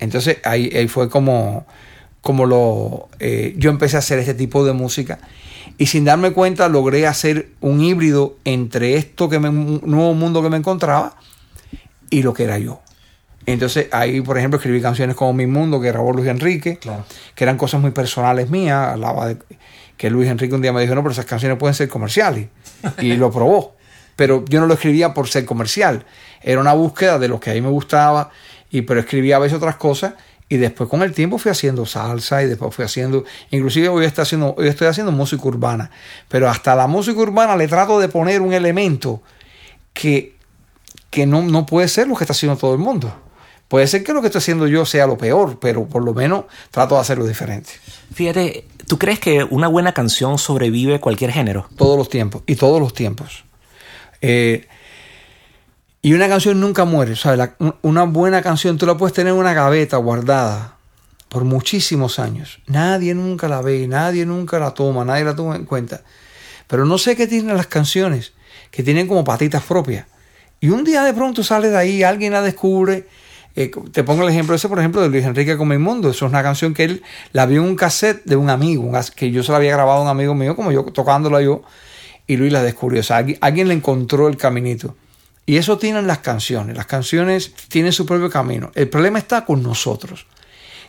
Entonces 0.00 0.38
ahí, 0.44 0.70
ahí 0.76 0.86
fue 0.86 1.08
como, 1.08 1.66
como 2.20 2.46
lo, 2.46 3.08
eh, 3.20 3.54
yo 3.56 3.70
empecé 3.70 3.96
a 3.96 4.00
hacer 4.00 4.18
este 4.18 4.34
tipo 4.34 4.64
de 4.64 4.74
música 4.74 5.18
y 5.76 5.86
sin 5.86 6.04
darme 6.04 6.32
cuenta 6.32 6.68
logré 6.68 7.06
hacer 7.06 7.50
un 7.60 7.82
híbrido 7.82 8.36
entre 8.44 8.96
esto 8.96 9.28
que 9.28 9.38
me, 9.38 9.48
un 9.48 9.80
nuevo 9.84 10.14
mundo 10.14 10.42
que 10.42 10.50
me 10.50 10.56
encontraba 10.56 11.16
y 12.10 12.22
lo 12.22 12.34
que 12.34 12.44
era 12.44 12.58
yo. 12.58 12.80
Entonces 13.46 13.88
ahí, 13.92 14.20
por 14.20 14.36
ejemplo, 14.36 14.58
escribí 14.58 14.82
canciones 14.82 15.16
como 15.16 15.32
Mi 15.32 15.46
Mundo, 15.46 15.80
que 15.80 15.88
grabó 15.88 16.12
Luis 16.12 16.28
Enrique, 16.28 16.78
que 17.34 17.44
eran 17.44 17.56
cosas 17.56 17.80
muy 17.80 17.92
personales 17.92 18.50
mías. 18.50 18.92
Hablaba 18.92 19.26
de 19.28 19.38
que 19.96 20.10
Luis 20.10 20.28
Enrique 20.28 20.54
un 20.54 20.60
día 20.60 20.72
me 20.72 20.82
dijo, 20.82 20.94
no, 20.94 21.02
pero 21.02 21.12
esas 21.12 21.24
canciones 21.24 21.56
pueden 21.56 21.74
ser 21.74 21.88
comerciales. 21.88 22.48
Y 23.00 23.16
lo 23.16 23.30
probó. 23.30 23.74
Pero 24.16 24.44
yo 24.48 24.60
no 24.60 24.66
lo 24.66 24.74
escribía 24.74 25.14
por 25.14 25.28
ser 25.28 25.46
comercial. 25.46 26.04
Era 26.42 26.60
una 26.60 26.74
búsqueda 26.74 27.18
de 27.18 27.28
lo 27.28 27.40
que 27.40 27.50
a 27.50 27.54
mí 27.54 27.62
me 27.62 27.70
gustaba, 27.70 28.30
y 28.70 28.82
pero 28.82 29.00
escribía 29.00 29.36
a 29.36 29.38
veces 29.38 29.56
otras 29.56 29.76
cosas. 29.76 30.12
Y 30.48 30.56
después 30.56 30.88
con 30.88 31.02
el 31.02 31.12
tiempo 31.12 31.38
fui 31.38 31.50
haciendo 31.50 31.84
salsa 31.84 32.42
y 32.42 32.46
después 32.46 32.74
fui 32.74 32.84
haciendo, 32.84 33.24
inclusive 33.50 33.88
hoy 33.88 34.06
estoy 34.06 34.22
haciendo, 34.22 34.54
hoy 34.56 34.68
estoy 34.68 34.86
haciendo 34.86 35.12
música 35.12 35.42
urbana. 35.44 35.90
Pero 36.28 36.48
hasta 36.48 36.74
la 36.74 36.86
música 36.86 37.20
urbana 37.20 37.54
le 37.56 37.68
trato 37.68 38.00
de 38.00 38.08
poner 38.08 38.40
un 38.40 38.54
elemento 38.54 39.22
que, 39.92 40.36
que 41.10 41.26
no, 41.26 41.42
no 41.42 41.66
puede 41.66 41.88
ser 41.88 42.08
lo 42.08 42.16
que 42.16 42.24
está 42.24 42.32
haciendo 42.32 42.56
todo 42.56 42.72
el 42.72 42.78
mundo. 42.78 43.14
Puede 43.68 43.86
ser 43.86 44.02
que 44.02 44.14
lo 44.14 44.22
que 44.22 44.28
estoy 44.28 44.38
haciendo 44.38 44.66
yo 44.66 44.86
sea 44.86 45.06
lo 45.06 45.18
peor, 45.18 45.58
pero 45.60 45.86
por 45.86 46.02
lo 46.02 46.14
menos 46.14 46.46
trato 46.70 46.94
de 46.94 47.02
hacerlo 47.02 47.26
diferente. 47.26 47.70
Fíjate, 48.14 48.64
¿tú 48.86 48.98
crees 48.98 49.20
que 49.20 49.44
una 49.44 49.68
buena 49.68 49.92
canción 49.92 50.38
sobrevive 50.38 51.00
cualquier 51.00 51.30
género? 51.30 51.68
Todos 51.76 51.98
los 51.98 52.08
tiempos, 52.08 52.42
y 52.46 52.56
todos 52.56 52.80
los 52.80 52.94
tiempos. 52.94 53.44
Eh, 54.22 54.66
y 56.02 56.12
una 56.12 56.28
canción 56.28 56.60
nunca 56.60 56.84
muere. 56.84 57.16
¿sabes? 57.16 57.50
una 57.82 58.04
buena 58.04 58.42
canción 58.42 58.78
tú 58.78 58.86
la 58.86 58.96
puedes 58.96 59.14
tener 59.14 59.32
en 59.32 59.38
una 59.38 59.54
gaveta 59.54 59.96
guardada 59.96 60.76
por 61.28 61.44
muchísimos 61.44 62.18
años. 62.18 62.60
Nadie 62.66 63.14
nunca 63.14 63.48
la 63.48 63.60
ve, 63.60 63.86
nadie 63.86 64.24
nunca 64.24 64.58
la 64.58 64.72
toma, 64.72 65.04
nadie 65.04 65.24
la 65.24 65.36
toma 65.36 65.56
en 65.56 65.64
cuenta. 65.64 66.02
Pero 66.66 66.84
no 66.84 66.98
sé 66.98 67.16
qué 67.16 67.26
tienen 67.26 67.56
las 67.56 67.66
canciones, 67.66 68.32
que 68.70 68.82
tienen 68.82 69.08
como 69.08 69.24
patitas 69.24 69.62
propias. 69.62 70.06
Y 70.60 70.70
un 70.70 70.84
día 70.84 71.02
de 71.02 71.14
pronto 71.14 71.42
sale 71.42 71.68
de 71.68 71.76
ahí, 71.76 72.02
alguien 72.02 72.32
la 72.32 72.42
descubre 72.42 73.06
eh, 73.58 73.72
te 73.90 74.04
pongo 74.04 74.22
el 74.22 74.28
ejemplo 74.28 74.54
ese, 74.54 74.68
por 74.68 74.78
ejemplo, 74.78 75.00
de 75.02 75.08
Luis 75.08 75.24
Enrique 75.24 75.56
Mundo. 75.56 76.10
Eso 76.10 76.26
es 76.26 76.30
una 76.30 76.44
canción 76.44 76.74
que 76.74 76.84
él 76.84 77.02
la 77.32 77.44
vio 77.44 77.60
en 77.60 77.68
un 77.68 77.74
cassette 77.74 78.22
de 78.24 78.36
un 78.36 78.50
amigo, 78.50 78.92
que 79.16 79.32
yo 79.32 79.42
se 79.42 79.50
la 79.50 79.58
había 79.58 79.72
grabado 79.72 79.98
a 79.98 80.02
un 80.02 80.08
amigo 80.08 80.32
mío, 80.32 80.54
como 80.54 80.70
yo 80.70 80.84
tocándola 80.84 81.42
yo, 81.42 81.62
y 82.28 82.36
Luis 82.36 82.52
la 82.52 82.62
descubrió. 82.62 83.00
O 83.00 83.02
sea, 83.02 83.16
alguien, 83.16 83.66
le 83.66 83.74
encontró 83.74 84.28
el 84.28 84.36
caminito. 84.36 84.94
Y 85.48 85.56
eso 85.56 85.78
tienen 85.78 86.06
las 86.06 86.18
canciones. 86.18 86.76
Las 86.76 86.84
canciones 86.84 87.54
tienen 87.68 87.94
su 87.94 88.04
propio 88.04 88.28
camino. 88.28 88.70
El 88.74 88.90
problema 88.90 89.18
está 89.18 89.46
con 89.46 89.62
nosotros. 89.62 90.26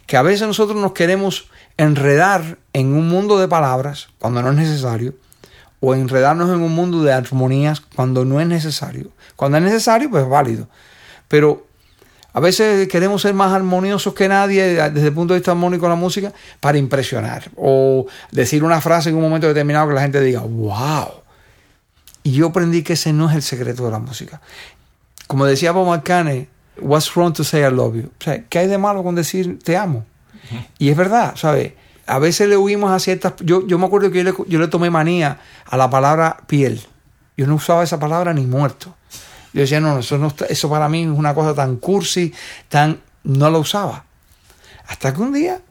Que 0.06 0.18
a 0.18 0.22
veces 0.22 0.46
nosotros 0.48 0.78
nos 0.82 0.92
queremos 0.92 1.48
enredar 1.78 2.58
en 2.74 2.88
un 2.88 3.08
mundo 3.08 3.40
de 3.40 3.48
palabras 3.48 4.10
cuando 4.20 4.42
no 4.42 4.50
es 4.50 4.58
necesario. 4.58 5.14
O 5.80 5.96
enredarnos 5.96 6.50
en 6.50 6.60
un 6.60 6.76
mundo 6.76 7.02
de 7.04 7.14
armonías 7.14 7.80
cuando 7.80 8.26
no 8.26 8.42
es 8.42 8.48
necesario. 8.48 9.12
Cuando 9.38 9.60
es 9.60 9.64
necesario, 9.64 10.10
pues 10.10 10.24
es 10.24 10.30
válido. 10.30 10.68
Pero 11.30 11.66
a 12.34 12.42
veces 12.42 12.90
queremos 12.90 13.22
ser 13.22 13.34
más 13.34 13.54
armoniosos 13.54 14.14
que 14.14 14.28
nadie 14.28 14.90
desde 14.92 15.08
el 15.08 15.14
punto 15.14 15.36
de 15.36 15.40
vista 15.40 15.52
armónico 15.52 15.86
de 15.86 15.92
la 15.92 15.96
música 15.96 16.34
para 16.60 16.78
impresionar 16.78 17.50
o 17.56 18.08
decir 18.32 18.66
una 18.66 18.82
frase 18.82 19.08
en 19.08 19.16
un 19.16 19.22
momento 19.22 19.48
determinado 19.48 19.88
que 19.88 19.94
la 19.94 20.02
gente 20.02 20.20
diga, 20.20 20.42
wow. 20.42 21.29
Y 22.24 22.32
yo 22.32 22.48
aprendí 22.48 22.84
que 22.84 22.94
ese 22.94 23.14
no 23.14 23.30
es 23.30 23.36
el 23.36 23.42
secreto 23.42 23.86
de 23.86 23.92
la 23.92 24.00
música. 24.00 24.42
Como 25.28 25.46
decía 25.46 25.72
Bob 25.72 25.88
McCartney, 25.88 26.48
what's 26.82 27.14
wrong 27.16 27.34
to 27.34 27.44
say 27.44 27.62
I 27.62 27.72
love 27.72 27.96
you? 27.96 28.08
O 28.20 28.24
sea, 28.24 28.44
¿qué 28.46 28.60
hay 28.60 28.68
de 28.68 28.78
malo 28.78 29.04
con 29.04 29.16
decir 29.16 29.60
te 29.60 29.78
amo? 29.78 30.06
Y 30.78 30.90
es 30.90 30.98
verdad, 30.98 31.36
¿sabes? 31.36 31.74
A 32.08 32.18
veces 32.18 32.50
le 32.50 32.58
huimos 32.58 32.92
a 32.92 33.00
ciertas... 33.00 33.34
Yo, 33.42 33.66
yo 33.68 33.78
me 33.78 33.86
acuerdo 33.86 34.10
que 34.10 34.18
yo 34.18 34.24
le, 34.24 34.34
yo 34.48 34.60
le 34.60 34.68
tomé 34.68 34.90
manía 34.90 35.40
a 35.66 35.78
la 35.78 35.90
palabra 35.90 36.38
piel. 36.48 36.82
Yo 37.38 37.46
no 37.46 37.56
usaba 37.56 37.84
esa 37.84 38.00
palabra 38.00 38.34
ni 38.34 38.46
muerto. 38.46 38.96
Yo 39.54 39.62
decía, 39.62 39.80
no, 39.80 40.00
eso, 40.00 40.18
no, 40.18 40.34
eso 40.50 40.70
para 40.70 40.90
mí 40.90 41.04
es 41.04 41.10
una 41.10 41.34
cosa 41.36 41.54
tan 41.54 41.78
cursi, 41.78 42.34
tan... 42.68 43.00
No 43.24 43.50
lo 43.50 43.60
usaba. 43.60 44.06
Hasta 44.88 45.14
que 45.14 45.22
un 45.22 45.34
día, 45.34 45.62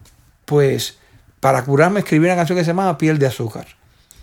pues, 0.45 0.99
para 1.41 1.65
curarme 1.65 2.01
escribí 2.01 2.27
una 2.27 2.37
canción 2.37 2.57
que 2.57 2.65
se 2.65 2.71
llamaba 2.71 2.99
Piel 2.99 3.19
de 3.19 3.27
Azúcar. 3.27 3.67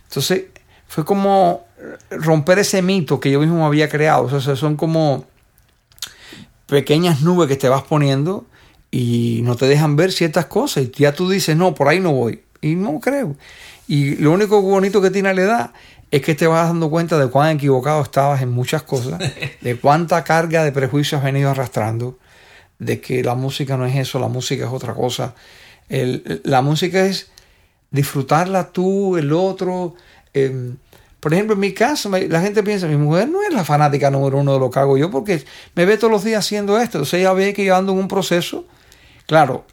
Entonces, 0.07 0.45
fue 0.87 1.03
como 1.03 1.64
romper 2.09 2.59
ese 2.59 2.81
mito 2.81 3.19
que 3.19 3.31
yo 3.31 3.39
mismo 3.39 3.65
había 3.65 3.89
creado. 3.89 4.23
O 4.23 4.41
sea, 4.41 4.55
son 4.55 4.75
como 4.75 5.25
pequeñas 6.67 7.21
nubes 7.21 7.47
que 7.47 7.55
te 7.55 7.69
vas 7.69 7.83
poniendo 7.83 8.45
y 8.91 9.41
no 9.43 9.55
te 9.55 9.67
dejan 9.67 9.95
ver 9.95 10.11
ciertas 10.11 10.45
cosas. 10.45 10.85
Y 10.85 10.91
ya 10.91 11.13
tú 11.13 11.29
dices, 11.29 11.55
no, 11.55 11.75
por 11.75 11.87
ahí 11.87 11.99
no 11.99 12.13
voy. 12.13 12.41
Y 12.61 12.75
no 12.75 12.99
creo. 12.99 13.35
Y 13.87 14.15
lo 14.15 14.31
único 14.31 14.61
bonito 14.61 15.01
que 15.01 15.11
tiene 15.11 15.33
la 15.33 15.41
edad 15.41 15.71
es 16.11 16.21
que 16.21 16.35
te 16.35 16.47
vas 16.47 16.67
dando 16.67 16.89
cuenta 16.89 17.17
de 17.17 17.27
cuán 17.27 17.57
equivocado 17.57 18.01
estabas 18.01 18.41
en 18.41 18.49
muchas 18.49 18.83
cosas, 18.83 19.19
de 19.61 19.75
cuánta 19.75 20.23
carga 20.23 20.63
de 20.63 20.71
prejuicios 20.71 21.19
has 21.19 21.25
venido 21.25 21.49
arrastrando, 21.49 22.17
de 22.79 23.01
que 23.01 23.23
la 23.23 23.35
música 23.35 23.77
no 23.77 23.85
es 23.85 23.95
eso, 23.95 24.19
la 24.19 24.27
música 24.27 24.65
es 24.65 24.71
otra 24.71 24.93
cosa. 24.93 25.35
la 25.89 26.61
música 26.61 27.05
es 27.05 27.29
disfrutarla 27.91 28.71
tú, 28.71 29.17
el 29.17 29.31
otro. 29.33 29.95
Em, 30.33 30.77
por 31.25 31.33
ejemplo, 31.33 31.55
en 31.55 31.59
mi 31.59 31.73
caso, 31.73 32.11
la 32.11 32.39
gente 32.39 32.61
piensa, 32.61 32.85
mi 32.85 32.97
mujer 32.97 33.27
no 33.27 33.41
es 33.41 33.51
la 33.51 33.63
fanática 33.63 34.11
número 34.11 34.37
uno 34.37 34.53
de 34.53 34.59
lo 34.59 34.69
que 34.69 34.77
hago 34.77 34.95
yo, 34.95 35.09
porque 35.09 35.43
me 35.73 35.83
ve 35.83 35.97
todos 35.97 36.11
los 36.11 36.23
días 36.23 36.45
haciendo 36.45 36.77
esto. 36.77 36.99
Entonces 36.99 37.19
ella 37.19 37.33
ve 37.33 37.51
que 37.55 37.65
yo 37.65 37.75
ando 37.75 37.93
en 37.93 37.97
un 37.97 38.07
proceso, 38.07 38.67
claro, 39.25 39.65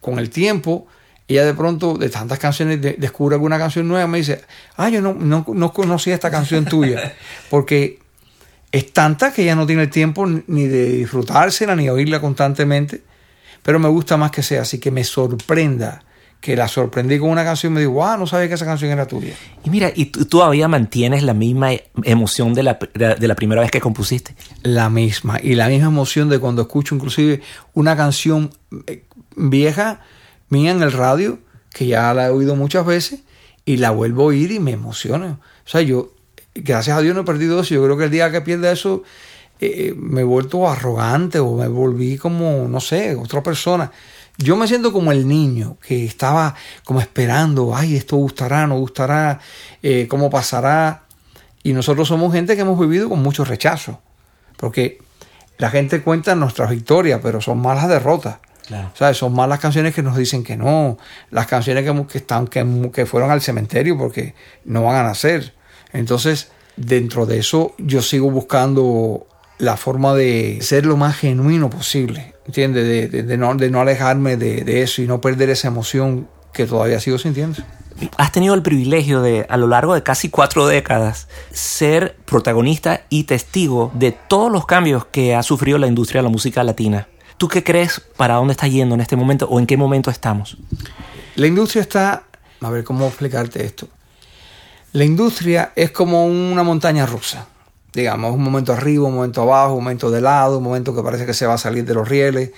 con 0.00 0.20
el 0.20 0.30
tiempo, 0.30 0.86
ella 1.26 1.44
de 1.46 1.52
pronto, 1.52 1.98
de 1.98 2.10
tantas 2.10 2.38
canciones, 2.38 2.80
descubre 2.80 3.34
alguna 3.34 3.58
canción 3.58 3.88
nueva, 3.88 4.06
me 4.06 4.18
dice, 4.18 4.42
ah, 4.76 4.88
yo 4.88 5.02
no, 5.02 5.14
no, 5.14 5.44
no 5.52 5.72
conocía 5.72 6.14
esta 6.14 6.30
canción 6.30 6.64
tuya, 6.64 7.16
porque 7.50 7.98
es 8.70 8.92
tanta 8.92 9.32
que 9.32 9.42
ella 9.42 9.56
no 9.56 9.66
tiene 9.66 9.82
el 9.82 9.90
tiempo 9.90 10.28
ni 10.28 10.68
de 10.68 10.90
disfrutársela, 10.90 11.74
ni 11.74 11.86
de 11.86 11.90
oírla 11.90 12.20
constantemente, 12.20 13.02
pero 13.64 13.80
me 13.80 13.88
gusta 13.88 14.16
más 14.16 14.30
que 14.30 14.44
sea 14.44 14.62
así, 14.62 14.78
que 14.78 14.92
me 14.92 15.02
sorprenda, 15.02 16.04
que 16.44 16.56
la 16.56 16.68
sorprendí 16.68 17.18
con 17.18 17.30
una 17.30 17.42
canción 17.42 17.72
y 17.72 17.74
me 17.76 17.80
digo, 17.80 18.04
ah, 18.04 18.18
no 18.18 18.26
sabía 18.26 18.48
que 18.48 18.54
esa 18.54 18.66
canción 18.66 18.90
era 18.90 19.06
tuya. 19.06 19.32
Y 19.64 19.70
mira, 19.70 19.90
¿y 19.94 20.04
tú 20.04 20.26
todavía 20.26 20.68
mantienes 20.68 21.22
la 21.22 21.32
misma 21.32 21.70
emoción 22.02 22.52
de 22.52 22.62
la, 22.62 22.78
de 22.92 23.26
la 23.26 23.34
primera 23.34 23.62
vez 23.62 23.70
que 23.70 23.80
compusiste? 23.80 24.36
La 24.62 24.90
misma, 24.90 25.38
y 25.42 25.54
la 25.54 25.68
misma 25.68 25.86
emoción 25.86 26.28
de 26.28 26.38
cuando 26.38 26.60
escucho 26.60 26.94
inclusive 26.96 27.40
una 27.72 27.96
canción 27.96 28.50
eh, 28.86 29.04
vieja, 29.36 30.02
mía 30.50 30.72
en 30.72 30.82
el 30.82 30.92
radio, 30.92 31.38
que 31.72 31.86
ya 31.86 32.12
la 32.12 32.26
he 32.26 32.30
oído 32.30 32.56
muchas 32.56 32.84
veces, 32.84 33.20
y 33.64 33.78
la 33.78 33.92
vuelvo 33.92 34.24
a 34.24 34.26
oír 34.26 34.52
y 34.52 34.60
me 34.60 34.72
emociona. 34.72 35.38
O 35.64 35.68
sea, 35.70 35.80
yo, 35.80 36.12
gracias 36.54 36.98
a 36.98 37.00
Dios 37.00 37.14
no 37.14 37.22
he 37.22 37.24
perdido 37.24 37.58
eso. 37.58 37.72
Yo 37.74 37.82
creo 37.84 37.96
que 37.96 38.04
el 38.04 38.10
día 38.10 38.30
que 38.30 38.42
pierda 38.42 38.70
eso, 38.70 39.02
eh, 39.60 39.94
me 39.96 40.20
he 40.20 40.24
vuelto 40.24 40.68
arrogante 40.68 41.38
o 41.38 41.56
me 41.56 41.68
volví 41.68 42.18
como, 42.18 42.68
no 42.68 42.80
sé, 42.80 43.14
otra 43.14 43.42
persona. 43.42 43.90
Yo 44.38 44.56
me 44.56 44.66
siento 44.66 44.92
como 44.92 45.12
el 45.12 45.28
niño 45.28 45.76
que 45.80 46.04
estaba 46.04 46.54
como 46.84 47.00
esperando, 47.00 47.74
ay, 47.74 47.96
esto 47.96 48.16
gustará, 48.16 48.66
no 48.66 48.78
gustará, 48.78 49.40
eh, 49.82 50.06
cómo 50.08 50.28
pasará. 50.28 51.02
Y 51.62 51.72
nosotros 51.72 52.08
somos 52.08 52.32
gente 52.32 52.56
que 52.56 52.62
hemos 52.62 52.78
vivido 52.78 53.08
con 53.08 53.22
mucho 53.22 53.44
rechazo. 53.44 54.00
Porque 54.56 54.98
la 55.58 55.70
gente 55.70 56.02
cuenta 56.02 56.34
nuestras 56.34 56.70
victorias, 56.70 57.20
pero 57.22 57.40
son 57.40 57.60
malas 57.60 57.88
derrotas. 57.88 58.38
Son 59.12 59.34
más 59.34 59.48
las 59.48 59.60
canciones 59.60 59.94
que 59.94 60.02
nos 60.02 60.16
dicen 60.16 60.42
que 60.42 60.56
no, 60.56 60.96
las 61.30 61.46
canciones 61.46 61.84
que, 62.08 62.18
están, 62.18 62.46
que, 62.46 62.90
que 62.92 63.06
fueron 63.06 63.30
al 63.30 63.42
cementerio 63.42 63.98
porque 63.98 64.34
no 64.64 64.84
van 64.84 64.96
a 64.96 65.02
nacer. 65.02 65.54
Entonces, 65.92 66.50
dentro 66.76 67.26
de 67.26 67.38
eso, 67.38 67.74
yo 67.78 68.02
sigo 68.02 68.30
buscando 68.30 69.26
la 69.58 69.76
forma 69.76 70.14
de 70.14 70.58
ser 70.62 70.86
lo 70.86 70.96
más 70.96 71.16
genuino 71.16 71.70
posible, 71.70 72.34
¿entiendes? 72.46 73.10
De, 73.10 73.36
no, 73.36 73.54
de 73.54 73.70
no, 73.70 73.80
alejarme 73.80 74.36
de, 74.36 74.82
eso 74.82 75.02
y 75.02 75.06
no 75.06 75.20
perder 75.20 75.50
esa 75.50 75.68
emoción 75.68 76.28
que 76.52 76.66
todavía 76.66 77.00
sigo 77.00 77.18
sintiendo. 77.18 77.62
Has 78.16 78.32
tenido 78.32 78.54
el 78.54 78.62
privilegio 78.62 79.22
de, 79.22 79.46
a 79.48 79.56
lo 79.56 79.68
largo 79.68 79.94
de 79.94 80.02
casi 80.02 80.28
cuatro 80.28 80.66
décadas, 80.66 81.28
ser 81.52 82.16
protagonista 82.24 83.02
y 83.08 83.24
testigo 83.24 83.92
de 83.94 84.12
todos 84.12 84.50
los 84.50 84.66
cambios 84.66 85.04
que 85.06 85.34
ha 85.34 85.42
sufrido 85.44 85.78
la 85.78 85.86
industria 85.86 86.20
de 86.20 86.24
la 86.24 86.30
música 86.30 86.64
latina 86.64 87.06
¿Tú 87.36 87.48
qué 87.48 87.64
crees 87.64 88.00
para 88.16 88.34
dónde 88.34 88.52
está 88.52 88.68
yendo 88.68 88.94
en 88.94 89.00
este 89.00 89.16
momento 89.16 89.46
o 89.50 89.58
en 89.58 89.66
qué 89.66 89.76
momento 89.76 90.10
estamos? 90.10 90.56
La 91.36 91.46
industria 91.46 91.82
está, 91.82 92.24
a 92.60 92.70
ver 92.70 92.84
cómo 92.84 93.06
explicarte 93.06 93.64
esto. 93.64 93.88
La 94.92 95.04
industria 95.04 95.72
es 95.74 95.90
como 95.90 96.26
una 96.26 96.62
montaña 96.62 97.06
rusa. 97.06 97.48
Digamos, 97.94 98.34
un 98.34 98.42
momento 98.42 98.72
arriba, 98.72 99.06
un 99.06 99.14
momento 99.14 99.42
abajo, 99.42 99.74
un 99.74 99.84
momento 99.84 100.10
de 100.10 100.20
lado, 100.20 100.58
un 100.58 100.64
momento 100.64 100.94
que 100.94 101.02
parece 101.02 101.26
que 101.26 101.34
se 101.34 101.46
va 101.46 101.54
a 101.54 101.58
salir 101.58 101.84
de 101.84 101.94
los 101.94 102.08
rieles. 102.08 102.50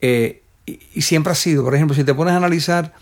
Eh, 0.00 0.42
y, 0.66 0.78
y 0.94 1.02
siempre 1.02 1.32
ha 1.32 1.34
sido, 1.34 1.64
por 1.64 1.74
ejemplo, 1.74 1.96
si 1.96 2.04
te 2.04 2.14
pones 2.14 2.34
a 2.34 2.36
analizar 2.36 2.92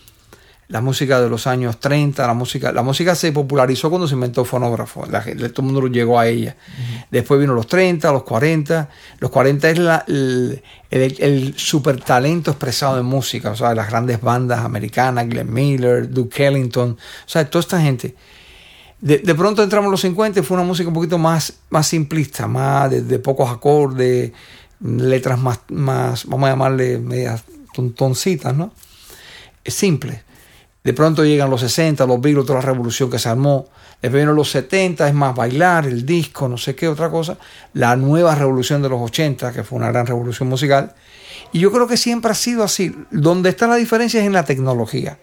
la 0.71 0.79
música 0.79 1.19
de 1.19 1.29
los 1.29 1.47
años 1.47 1.79
30, 1.81 2.25
la 2.25 2.33
música, 2.33 2.71
la 2.71 2.81
música 2.81 3.13
se 3.13 3.33
popularizó 3.33 3.89
cuando 3.89 4.07
se 4.07 4.13
inventó 4.13 4.41
el 4.41 4.47
fonógrafo, 4.47 5.05
la, 5.05 5.21
todo 5.21 5.33
el 5.57 5.63
mundo 5.63 5.87
llegó 5.87 6.17
a 6.17 6.27
ella. 6.27 6.55
Después 7.11 7.41
vino 7.41 7.53
los 7.53 7.67
30, 7.67 8.09
los 8.11 8.23
40, 8.23 8.89
los 9.19 9.29
40 9.31 9.69
es 9.69 9.77
la, 9.77 10.05
el, 10.07 10.63
el, 10.89 11.53
super 11.57 11.99
talento 11.99 12.51
expresado 12.51 12.97
en 12.97 13.05
música, 13.05 13.51
o 13.51 13.55
sea, 13.55 13.75
las 13.75 13.89
grandes 13.89 14.21
bandas 14.21 14.59
americanas, 14.59 15.27
Glenn 15.27 15.53
Miller, 15.53 16.09
Duke 16.09 16.47
Ellington, 16.47 16.91
o 16.91 17.29
sea, 17.29 17.49
toda 17.49 17.61
esta 17.61 17.81
gente. 17.81 18.15
De, 19.01 19.17
de, 19.17 19.35
pronto 19.35 19.63
entramos 19.63 19.87
en 19.87 19.91
los 19.91 20.01
50 20.01 20.39
y 20.39 20.43
fue 20.43 20.55
una 20.55 20.65
música 20.65 20.87
un 20.87 20.93
poquito 20.93 21.17
más, 21.17 21.53
más 21.71 21.87
simplista, 21.87 22.47
más 22.47 22.89
de, 22.91 23.19
pocos 23.19 23.49
acordes, 23.49 24.31
letras 24.79 25.39
más, 25.39 25.59
más, 25.69 26.25
vamos 26.25 26.47
a 26.47 26.51
llamarle 26.51 26.99
medias 26.99 27.43
tontoncitas, 27.73 28.55
¿no? 28.55 28.71
Simple. 29.65 30.23
De 30.83 30.93
pronto 30.93 31.23
llegan 31.23 31.49
los 31.49 31.61
60, 31.61 32.05
los 32.05 32.19
Beatles, 32.21 32.45
toda 32.45 32.59
la 32.59 32.65
revolución 32.65 33.09
que 33.09 33.19
se 33.19 33.29
armó. 33.29 33.67
Después 34.01 34.13
vienen 34.13 34.35
los 34.35 34.49
70, 34.49 35.07
es 35.07 35.13
más 35.13 35.35
bailar, 35.35 35.85
el 35.85 36.05
disco, 36.05 36.47
no 36.47 36.57
sé 36.57 36.75
qué 36.75 36.87
otra 36.87 37.09
cosa. 37.09 37.37
La 37.73 37.95
nueva 37.95 38.33
revolución 38.33 38.81
de 38.81 38.89
los 38.89 38.99
80, 38.99 39.51
que 39.51 39.63
fue 39.63 39.77
una 39.77 39.91
gran 39.91 40.07
revolución 40.07 40.49
musical. 40.49 40.95
Y 41.51 41.59
yo 41.59 41.71
creo 41.71 41.87
que 41.87 41.97
siempre 41.97 42.31
ha 42.31 42.35
sido 42.35 42.63
así. 42.63 42.95
Donde 43.11 43.49
está 43.49 43.67
la 43.67 43.75
diferencia 43.75 44.19
es 44.19 44.25
en 44.25 44.33
la 44.33 44.45
tecnología. 44.45 45.19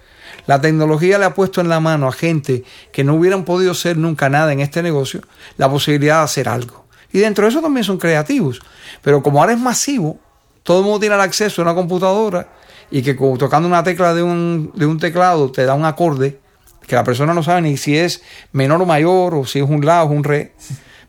La 0.48 0.62
tecnología 0.62 1.18
le 1.18 1.26
ha 1.26 1.34
puesto 1.34 1.60
en 1.60 1.68
la 1.68 1.78
mano 1.78 2.08
a 2.08 2.12
gente 2.12 2.64
que 2.90 3.04
no 3.04 3.16
hubieran 3.16 3.44
podido 3.44 3.74
ser 3.74 3.98
nunca 3.98 4.30
nada 4.30 4.50
en 4.50 4.60
este 4.60 4.82
negocio 4.82 5.20
la 5.58 5.68
posibilidad 5.70 6.16
de 6.16 6.24
hacer 6.24 6.48
algo. 6.48 6.86
Y 7.12 7.18
dentro 7.18 7.44
de 7.44 7.50
eso 7.50 7.60
también 7.60 7.84
son 7.84 7.98
creativos. 7.98 8.62
Pero 9.02 9.22
como 9.22 9.40
ahora 9.40 9.52
es 9.52 9.60
masivo, 9.60 10.18
todo 10.62 10.78
el 10.78 10.84
mundo 10.84 11.00
tiene 11.00 11.16
el 11.16 11.20
acceso 11.20 11.60
a 11.60 11.66
una 11.66 11.74
computadora 11.74 12.48
y 12.90 13.02
que 13.02 13.12
tocando 13.12 13.68
una 13.68 13.82
tecla 13.82 14.14
de 14.14 14.22
un, 14.22 14.72
de 14.74 14.86
un 14.86 14.98
teclado 14.98 15.52
te 15.52 15.66
da 15.66 15.74
un 15.74 15.84
acorde 15.84 16.40
que 16.86 16.96
la 16.96 17.04
persona 17.04 17.34
no 17.34 17.42
sabe 17.42 17.60
ni 17.60 17.76
si 17.76 17.98
es 17.98 18.22
menor 18.52 18.80
o 18.80 18.86
mayor 18.86 19.34
o 19.34 19.44
si 19.44 19.58
es 19.58 19.68
un 19.68 19.84
la 19.84 20.02
o 20.04 20.06
un 20.06 20.24
re, 20.24 20.54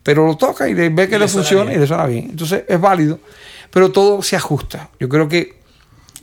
pero 0.02 0.26
lo 0.26 0.36
toca 0.36 0.68
y 0.68 0.74
ve 0.74 1.08
que 1.08 1.18
le, 1.18 1.28
funciona 1.28 1.72
y 1.72 1.78
le 1.78 1.86
suena 1.86 2.04
bien. 2.04 2.28
Entonces 2.28 2.64
es 2.68 2.78
válido, 2.78 3.20
pero 3.70 3.90
todo 3.90 4.20
se 4.20 4.36
ajusta. 4.36 4.90
Yo 5.00 5.08
creo 5.08 5.28
que 5.28 5.58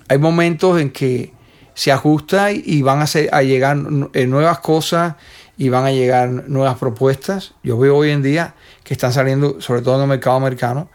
hay 0.08 0.20
momentos 0.20 0.80
en 0.80 0.92
que 0.92 1.36
se 1.78 1.92
ajusta 1.92 2.52
y 2.52 2.82
van 2.82 3.04
a, 3.04 3.06
a 3.32 3.44
llegar 3.44 3.78
eh, 4.14 4.26
nuevas 4.26 4.58
cosas 4.62 5.14
y 5.60 5.70
van 5.70 5.86
a 5.86 5.92
llegar 5.92 6.50
nuevas 6.50 6.76
propuestas. 6.80 7.54
Yo 7.62 7.78
veo 7.78 7.96
hoy 7.98 8.10
en 8.10 8.24
día 8.24 8.56
que 8.84 8.96
están 8.96 9.14
saliendo, 9.14 9.62
sobre 9.62 9.84
todo 9.84 9.98
en 9.98 10.02
el 10.02 10.08
mercado 10.08 10.38
americano, 10.38 10.90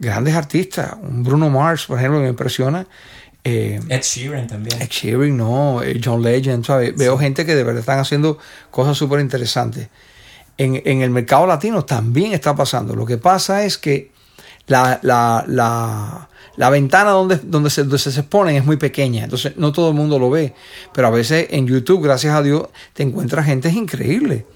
grandes 0.00 0.34
artistas. 0.34 0.96
Un 1.00 1.22
Bruno 1.22 1.50
Mars, 1.50 1.86
por 1.86 1.98
ejemplo, 1.98 2.18
me 2.18 2.28
impresiona 2.28 2.84
eh, 3.44 3.78
Ed 3.88 4.02
Sheeran 4.02 4.48
también. 4.48 4.82
Ed 4.82 4.88
Sheeran, 4.88 5.36
no, 5.36 5.84
eh, 5.84 6.00
John 6.04 6.20
Legend, 6.20 6.64
¿sabes? 6.66 6.96
Veo 6.96 7.16
gente 7.16 7.46
que 7.46 7.54
de 7.54 7.62
verdad 7.62 7.78
están 7.78 8.00
haciendo 8.00 8.36
cosas 8.72 8.98
súper 8.98 9.20
interesantes. 9.20 9.88
En, 10.58 10.82
en, 10.84 11.00
el 11.02 11.10
mercado 11.10 11.46
latino 11.46 11.84
también 11.84 12.32
está 12.32 12.56
pasando. 12.56 12.96
Lo 12.96 13.06
que 13.06 13.18
pasa 13.18 13.64
es 13.64 13.78
que 13.78 14.10
la, 14.66 14.98
la, 15.02 15.44
la, 15.46 16.28
la 16.56 16.70
ventana 16.70 17.10
donde, 17.10 17.36
donde, 17.36 17.70
se, 17.70 17.82
donde 17.82 17.98
se 17.98 18.10
exponen 18.10 18.56
es 18.56 18.64
muy 18.64 18.76
pequeña, 18.76 19.24
entonces 19.24 19.56
no 19.56 19.72
todo 19.72 19.88
el 19.88 19.94
mundo 19.94 20.18
lo 20.18 20.30
ve. 20.30 20.54
Pero 20.92 21.08
a 21.08 21.10
veces 21.10 21.48
en 21.50 21.66
YouTube, 21.66 22.02
gracias 22.02 22.34
a 22.34 22.42
Dios, 22.42 22.68
te 22.92 23.02
encuentras 23.02 23.46
gente 23.46 23.68
increíble. 23.70 24.46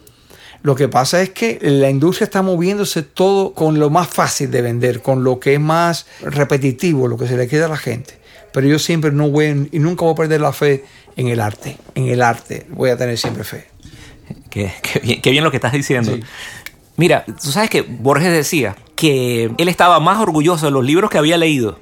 Lo 0.63 0.75
que 0.75 0.89
pasa 0.89 1.23
es 1.23 1.31
que 1.31 1.59
la 1.63 1.89
industria 1.89 2.25
está 2.25 2.43
moviéndose 2.43 3.03
todo 3.03 3.55
con 3.55 3.79
lo 3.79 3.91
más 3.91 4.09
fácil 4.09 4.51
de 4.51 4.63
vender, 4.63 5.03
con 5.03 5.23
lo 5.23 5.39
que 5.39 5.55
es 5.55 5.61
más 5.61 6.07
repetitivo, 6.21 7.07
lo 7.07 7.17
que 7.17 7.29
se 7.29 7.37
le 7.37 7.47
queda 7.47 7.67
a 7.67 7.69
la 7.69 7.77
gente 7.77 8.19
pero 8.53 8.67
yo 8.67 8.79
siempre 8.79 9.13
no 9.13 9.31
voy 9.31 9.69
y 9.73 9.79
nunca 9.79 10.05
voy 10.05 10.13
a 10.13 10.17
perder 10.17 10.41
la 10.41 10.53
fe 10.53 10.85
en 11.17 11.29
el 11.29 11.41
arte. 11.41 11.77
En 11.95 12.09
el 12.09 12.23
arte 12.23 12.67
voy 12.71 12.91
a 12.91 12.97
tener 12.97 13.19
siempre 13.19 13.45
fe. 13.45 13.67
Qué, 14.51 14.73
bien, 15.23 15.45
lo 15.45 15.51
que 15.51 15.59
estás 15.59 15.73
diciendo. 15.73 16.19
Mira, 16.97 17.25
tú 17.25 17.53
sabes 17.53 17.71
que 17.71 17.83
Borges 17.83 18.33
decía 18.33 18.77
que 18.97 19.51
él 19.57 19.69
estaba 19.69 20.01
más 20.01 20.19
orgulloso 20.19 20.67
de 20.67 20.73
los 20.73 20.85
libros 20.85 21.11
que 21.11 21.19
había 21.19 21.37
leído 21.37 21.79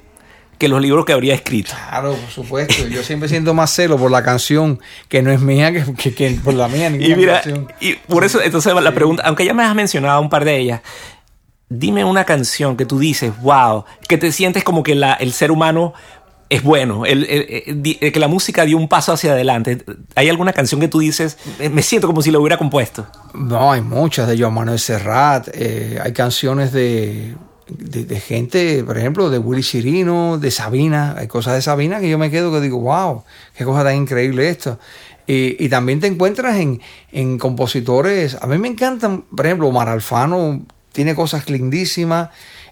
que 0.57 0.67
los 0.67 0.81
libros 0.81 1.05
que 1.05 1.13
habría 1.13 1.35
escrito. 1.35 1.71
Claro, 1.89 2.13
por 2.13 2.29
supuesto. 2.29 2.87
Yo 2.87 3.03
siempre 3.03 3.29
siento 3.29 3.53
más 3.53 3.71
celo 3.71 3.97
por 3.97 4.11
la 4.11 4.23
canción 4.23 4.79
que 5.07 5.21
no 5.21 5.31
es 5.31 5.39
mía 5.39 5.71
que, 5.71 6.39
por 6.43 6.53
la 6.53 6.67
mía. 6.67 6.87
Y 6.87 7.15
mira, 7.15 7.41
y 7.79 7.93
por 7.93 8.23
eso, 8.23 8.41
entonces 8.41 8.73
la 8.73 8.93
pregunta, 8.93 9.23
aunque 9.25 9.45
ya 9.45 9.53
me 9.53 9.63
has 9.63 9.75
mencionado 9.75 10.21
un 10.21 10.29
par 10.29 10.45
de 10.45 10.57
ellas, 10.57 10.81
dime 11.69 12.03
una 12.03 12.23
canción 12.23 12.77
que 12.77 12.85
tú 12.85 12.99
dices, 12.99 13.33
wow, 13.41 13.85
que 14.07 14.17
te 14.17 14.31
sientes 14.31 14.63
como 14.63 14.83
que 14.83 14.95
la, 14.95 15.13
el 15.13 15.33
ser 15.33 15.51
humano 15.51 15.93
es 16.49 16.63
bueno, 16.63 17.05
el, 17.05 17.25
que 17.83 18.19
la 18.19 18.29
música 18.29 18.63
dio 18.63 18.77
un 18.77 18.87
paso 18.87 19.11
hacia 19.11 19.33
adelante. 19.33 19.83
¿Hay 20.15 20.29
alguna 20.29 20.53
canción 20.53 20.79
que 20.79 20.87
tú 20.87 20.99
dices, 20.99 21.37
me 21.71 21.81
siento 21.81 22.07
como 22.07 22.21
si 22.21 22.31
lo 22.31 22.39
hubiera 22.39 22.57
compuesto? 22.57 23.05
No, 23.33 23.71
hay 23.71 23.81
muchas 23.81 24.27
de 24.29 24.39
Joan 24.39 24.53
Manuel 24.53 24.79
Serrat, 24.79 25.49
eh, 25.53 25.99
hay 26.01 26.13
canciones 26.13 26.71
de, 26.71 27.35
de, 27.69 28.19
gente, 28.19 28.83
por 28.83 28.97
ejemplo, 28.97 29.29
de 29.29 29.37
Willy 29.39 29.63
Chirino, 29.63 30.37
de 30.37 30.51
Sabina, 30.51 31.15
hay 31.17 31.27
cosas 31.27 31.55
de 31.55 31.61
Sabina 31.61 31.99
que 31.99 32.09
yo 32.09 32.17
me 32.17 32.31
quedo 32.31 32.51
que 32.51 32.61
digo, 32.61 32.79
wow, 32.79 33.23
qué 33.55 33.65
cosa 33.65 33.83
tan 33.83 33.95
increíble 33.95 34.49
esto. 34.49 34.79
Y, 35.25 35.63
y 35.63 35.69
también 35.69 35.99
te 35.99 36.07
encuentras 36.07 36.57
en, 36.57 36.81
en 37.11 37.37
compositores, 37.37 38.37
a 38.41 38.47
mí 38.47 38.57
me 38.57 38.69
encantan, 38.69 39.23
por 39.23 39.45
ejemplo, 39.45 39.67
Omar 39.67 39.89
Alfano 39.89 40.65
tiene 40.91 41.13
cosas 41.13 41.49
lindísimas. 41.49 42.29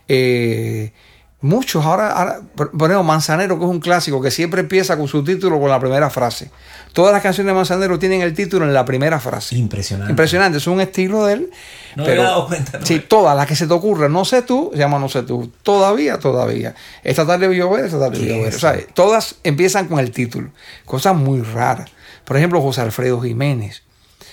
Eh, 0.08 0.92
Muchos, 1.42 1.86
ahora, 1.86 2.40
ponemos 2.78 3.06
Manzanero, 3.06 3.60
que 3.60 3.66
es 3.66 3.70
un 3.70 3.80
clásico, 3.80 4.22
que 4.22 4.32
siempre 4.32 4.62
empieza 4.62 4.98
con 4.98 5.08
su 5.08 5.24
título 5.24 5.60
con 5.60 5.70
la 5.70 5.80
primera 5.80 6.10
frase. 6.10 6.50
Todas 6.94 7.14
las 7.14 7.22
canciones 7.22 7.52
de 7.52 7.56
Manzanero 7.56 8.00
tienen 8.00 8.22
el 8.22 8.34
título 8.34 8.66
en 8.66 8.74
la 8.74 8.86
primera 8.86 9.20
frase. 9.20 9.56
Impresionante. 9.56 10.12
Impresionante, 10.12 10.58
es 10.58 10.66
un 10.66 10.82
estilo 10.82 11.26
de 11.26 11.34
él. 11.34 11.52
No 11.96 12.06
pero, 12.06 12.22
me 12.22 12.28
he 12.28 12.32
dado 12.32 12.48
cuenta. 12.48 12.80
Sí, 12.84 13.00
todas 13.00 13.36
las 13.36 13.46
que 13.48 13.56
se 13.56 13.68
te 13.68 13.74
ocurren, 13.74 14.12
no 14.12 14.26
sé 14.26 14.42
tú, 14.42 14.72
se 14.74 14.80
llama 14.80 14.98
no 14.98 15.10
sé 15.10 15.24
tú. 15.24 15.52
Todavía, 15.62 16.20
todavía. 16.20 16.74
Esta 17.04 17.28
tarde 17.28 17.48
voy 17.48 17.60
a 17.60 17.66
ver, 17.66 17.86
esta 17.86 18.00
tarde 18.00 18.18
voy 18.18 18.32
a 18.32 18.44
ver. 18.46 18.56
O 18.56 18.60
sea, 18.60 18.78
todas 18.94 19.36
empiezan 19.44 19.88
con 19.88 20.00
el 20.00 20.12
título. 20.12 20.50
Cosas 20.86 21.16
muy 21.16 21.42
raras. 21.42 21.92
Por 22.24 22.38
ejemplo, 22.38 22.62
José 22.62 22.82
Alfredo 22.82 23.22
Jiménez. 23.22 23.84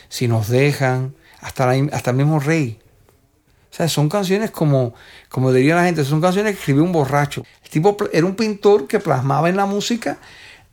Si 0.09 0.29
nos 0.29 0.49
dejan, 0.49 1.15
hasta, 1.41 1.71
hasta 1.93 2.11
el 2.11 2.17
mismo 2.17 2.39
rey. 2.39 2.79
O 3.73 3.75
sea, 3.75 3.89
son 3.89 4.11
canciones 4.11 4.51
como, 4.51 4.95
como 5.33 5.51
diría 5.51 5.75
la 5.75 5.85
gente, 5.85 6.05
son 6.05 6.21
canciones 6.21 6.53
que 6.53 6.59
escribió 6.59 6.85
un 6.85 6.93
borracho. 6.93 7.43
El 7.65 7.71
tipo 7.71 7.97
era 8.13 8.27
un 8.27 8.37
pintor 8.37 8.87
que 8.87 9.01
plasmaba 9.01 9.49
en 9.49 9.57
la 9.57 9.65
música 9.65 10.19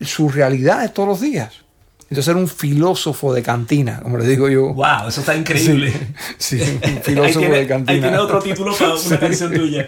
sus 0.01 0.35
realidades 0.35 0.93
todos 0.93 1.07
los 1.07 1.21
días. 1.21 1.61
Entonces 2.09 2.27
era 2.27 2.37
un 2.37 2.47
filósofo 2.49 3.33
de 3.33 3.41
cantina, 3.41 4.01
como 4.01 4.17
le 4.17 4.27
digo 4.27 4.49
yo. 4.49 4.73
¡Wow! 4.73 5.07
Eso 5.07 5.21
está 5.21 5.33
increíble. 5.33 5.93
Sí, 6.37 6.59
un 6.83 7.01
filósofo 7.01 7.49
de 7.49 7.67
cantina. 7.67 7.93
Ahí 7.93 8.01
tiene 8.01 8.17
otro 8.17 8.39
título 8.39 8.75
para 8.75 8.95
una 8.95 9.19
canción 9.19 9.53
tuya. 9.53 9.87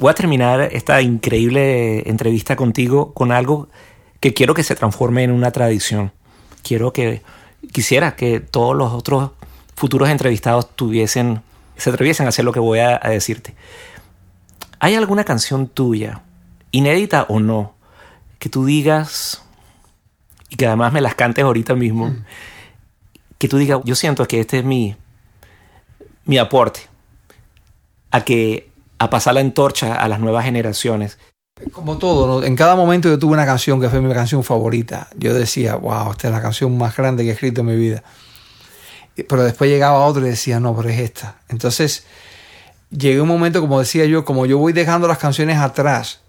Voy 0.00 0.10
a 0.10 0.14
terminar 0.14 0.62
esta 0.72 1.00
increíble 1.02 2.08
entrevista 2.08 2.56
contigo 2.56 3.12
con 3.12 3.30
algo 3.30 3.68
que 4.18 4.32
quiero 4.32 4.54
que 4.54 4.64
se 4.64 4.74
transforme 4.74 5.22
en 5.22 5.30
una 5.30 5.50
tradición. 5.50 6.10
Quiero 6.62 6.92
que, 6.92 7.22
quisiera 7.70 8.16
que 8.16 8.40
todos 8.40 8.74
los 8.74 8.92
otros 8.92 9.30
futuros 9.76 10.08
entrevistados 10.08 10.74
tuviesen, 10.74 11.42
se 11.76 11.90
atreviesen 11.90 12.26
a 12.26 12.30
hacer 12.30 12.46
lo 12.46 12.52
que 12.52 12.60
voy 12.60 12.78
a, 12.78 12.98
decirte. 12.98 13.54
¿Hay 14.78 14.94
alguna 14.94 15.24
canción 15.24 15.68
tuya, 15.68 16.22
inédita 16.70 17.26
o 17.28 17.38
no, 17.38 17.74
que 18.38 18.48
tú 18.48 18.64
digas 18.64 19.42
y 20.48 20.56
que 20.56 20.66
además 20.66 20.94
me 20.94 21.02
las 21.02 21.14
cantes 21.14 21.44
ahorita 21.44 21.74
mismo? 21.74 22.08
Mm. 22.08 22.24
Que 23.36 23.48
tú 23.48 23.58
digas, 23.58 23.80
yo 23.84 23.94
siento 23.94 24.26
que 24.26 24.40
este 24.40 24.60
es 24.60 24.64
mi, 24.64 24.96
mi 26.24 26.38
aporte 26.38 26.80
a 28.10 28.24
que 28.24 28.69
a 29.00 29.08
pasar 29.08 29.32
la 29.32 29.40
antorcha 29.40 29.94
a 29.94 30.08
las 30.08 30.20
nuevas 30.20 30.44
generaciones. 30.44 31.18
Como 31.72 31.96
todo, 31.96 32.44
en 32.44 32.54
cada 32.54 32.76
momento 32.76 33.08
yo 33.08 33.18
tuve 33.18 33.32
una 33.32 33.46
canción 33.46 33.80
que 33.80 33.88
fue 33.88 34.02
mi 34.02 34.12
canción 34.12 34.44
favorita. 34.44 35.08
Yo 35.16 35.32
decía, 35.32 35.76
wow, 35.76 36.12
esta 36.12 36.28
es 36.28 36.34
la 36.34 36.42
canción 36.42 36.76
más 36.76 36.94
grande 36.94 37.24
que 37.24 37.30
he 37.30 37.32
escrito 37.32 37.62
en 37.62 37.68
mi 37.68 37.76
vida. 37.76 38.02
Pero 39.26 39.42
después 39.42 39.70
llegaba 39.70 40.04
otro 40.04 40.26
y 40.26 40.28
decía, 40.28 40.60
no, 40.60 40.76
pero 40.76 40.90
es 40.90 41.00
esta. 41.00 41.40
Entonces, 41.48 42.04
llegué 42.90 43.22
un 43.22 43.28
momento, 43.28 43.62
como 43.62 43.78
decía 43.78 44.04
yo, 44.04 44.26
como 44.26 44.44
yo 44.44 44.58
voy 44.58 44.74
dejando 44.74 45.08
las 45.08 45.16
canciones 45.16 45.56
atrás, 45.56 46.20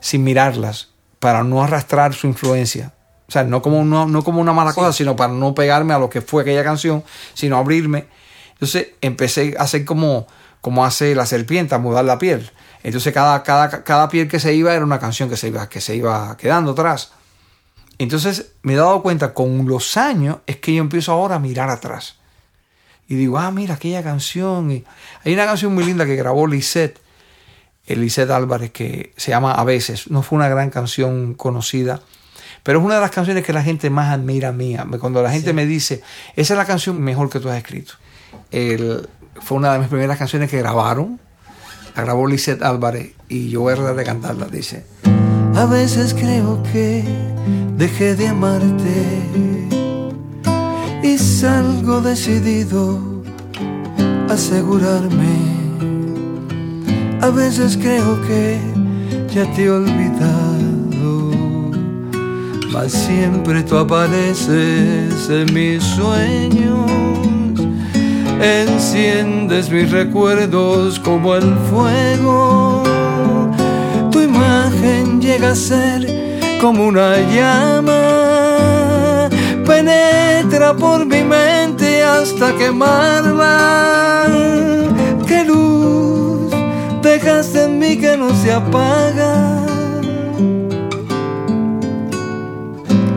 sin 0.00 0.24
mirarlas, 0.24 0.88
para 1.20 1.44
no 1.44 1.62
arrastrar 1.62 2.12
su 2.12 2.26
influencia. 2.26 2.92
O 3.28 3.30
sea, 3.30 3.44
no 3.44 3.62
como, 3.62 3.84
no, 3.84 4.06
no 4.06 4.24
como 4.24 4.40
una 4.40 4.52
mala 4.52 4.72
cosa, 4.72 4.92
sino 4.92 5.14
para 5.14 5.32
no 5.32 5.54
pegarme 5.54 5.94
a 5.94 6.00
lo 6.00 6.10
que 6.10 6.22
fue 6.22 6.42
aquella 6.42 6.64
canción, 6.64 7.04
sino 7.34 7.56
abrirme. 7.56 8.06
Entonces 8.54 8.88
empecé 9.00 9.54
a 9.56 9.62
hacer 9.62 9.84
como, 9.84 10.26
como 10.66 10.84
hace 10.84 11.14
la 11.14 11.26
serpiente, 11.26 11.76
a 11.76 11.78
mudar 11.78 12.04
la 12.04 12.18
piel. 12.18 12.50
Entonces 12.82 13.14
cada, 13.14 13.44
cada, 13.44 13.84
cada 13.84 14.08
piel 14.08 14.26
que 14.26 14.40
se 14.40 14.52
iba 14.52 14.74
era 14.74 14.84
una 14.84 14.98
canción 14.98 15.30
que 15.30 15.36
se 15.36 15.46
iba, 15.46 15.68
que 15.68 15.80
se 15.80 15.94
iba 15.94 16.36
quedando 16.36 16.72
atrás. 16.72 17.12
Entonces 17.98 18.50
me 18.62 18.72
he 18.72 18.76
dado 18.76 19.00
cuenta 19.00 19.32
con 19.32 19.68
los 19.68 19.96
años 19.96 20.38
es 20.44 20.56
que 20.56 20.74
yo 20.74 20.82
empiezo 20.82 21.12
ahora 21.12 21.36
a 21.36 21.38
mirar 21.38 21.70
atrás. 21.70 22.16
Y 23.06 23.14
digo, 23.14 23.38
ah, 23.38 23.52
mira 23.52 23.74
aquella 23.74 24.02
canción. 24.02 24.72
Y 24.72 24.84
hay 25.24 25.34
una 25.34 25.46
canción 25.46 25.72
muy 25.72 25.84
linda 25.84 26.04
que 26.04 26.16
grabó 26.16 26.48
Lisette, 26.48 26.98
Lisette 27.86 28.30
Álvarez, 28.30 28.72
que 28.72 29.12
se 29.16 29.30
llama 29.30 29.52
A 29.52 29.62
veces. 29.62 30.10
No 30.10 30.24
fue 30.24 30.36
una 30.36 30.48
gran 30.48 30.70
canción 30.70 31.34
conocida, 31.34 32.00
pero 32.64 32.80
es 32.80 32.84
una 32.84 32.96
de 32.96 33.02
las 33.02 33.12
canciones 33.12 33.44
que 33.44 33.52
la 33.52 33.62
gente 33.62 33.88
más 33.88 34.12
admira 34.12 34.50
mía. 34.50 34.84
Cuando 34.98 35.22
la 35.22 35.30
gente 35.30 35.52
me 35.52 35.64
dice, 35.64 36.02
esa 36.34 36.54
es 36.54 36.58
la 36.58 36.64
canción 36.64 37.00
mejor 37.00 37.30
que 37.30 37.38
tú 37.38 37.48
has 37.50 37.56
escrito. 37.56 37.92
Fue 39.40 39.58
una 39.58 39.72
de 39.72 39.78
mis 39.80 39.88
primeras 39.88 40.18
canciones 40.18 40.50
que 40.50 40.58
grabaron. 40.58 41.20
La 41.94 42.02
grabó 42.02 42.26
Lisette 42.26 42.62
Álvarez 42.62 43.12
y 43.28 43.48
yo 43.48 43.62
voy 43.62 43.72
a 43.72 43.76
tratar 43.76 43.96
de 43.96 44.04
cantarla. 44.04 44.46
Dice, 44.46 44.84
a 45.54 45.64
veces 45.64 46.14
creo 46.14 46.62
que 46.72 47.04
dejé 47.76 48.14
de 48.14 48.28
amarte 48.28 49.22
y 51.02 51.18
salgo 51.18 52.00
decidido 52.00 53.00
a 54.28 54.34
asegurarme. 54.34 55.56
A 57.22 57.30
veces 57.30 57.76
creo 57.76 58.20
que 58.26 58.58
ya 59.34 59.50
te 59.52 59.64
he 59.64 59.70
olvidado, 59.70 61.30
mas 62.72 62.92
siempre 62.92 63.62
tú 63.62 63.78
apareces 63.78 65.30
en 65.30 65.54
mis 65.54 65.82
sueños. 65.82 66.85
Enciendes 68.40 69.70
mis 69.70 69.90
recuerdos 69.90 70.98
como 71.00 71.34
el 71.34 71.54
fuego. 71.70 72.82
Tu 74.10 74.20
imagen 74.20 75.20
llega 75.20 75.50
a 75.50 75.54
ser 75.54 76.06
como 76.60 76.86
una 76.86 77.16
llama 77.34 78.16
penetra 79.66 80.74
por 80.74 81.04
mi 81.04 81.22
mente 81.22 82.02
hasta 82.02 82.52
quemarla. 82.56 84.26
Qué 85.26 85.44
luz 85.44 86.52
dejaste 87.02 87.64
en 87.64 87.78
mí 87.78 87.96
que 87.96 88.16
no 88.16 88.30
se 88.36 88.52
apaga. 88.52 89.64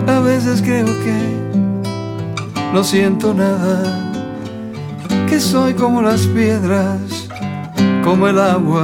A 0.08 0.20
veces 0.22 0.62
creo 0.62 0.88
que 0.88 1.40
no 2.74 2.84
siento 2.84 3.34
nada, 3.34 4.09
que 5.40 5.46
soy 5.46 5.74
como 5.74 6.02
las 6.02 6.28
piedras, 6.28 7.00
como 8.04 8.28
el 8.28 8.38
agua. 8.38 8.84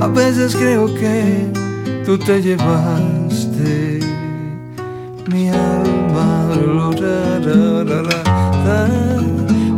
A 0.00 0.06
veces 0.06 0.54
creo 0.54 0.86
que 0.94 1.50
tú 2.04 2.16
te 2.16 2.40
llevaste 2.40 3.98
mi 5.26 5.48
alma. 5.48 6.50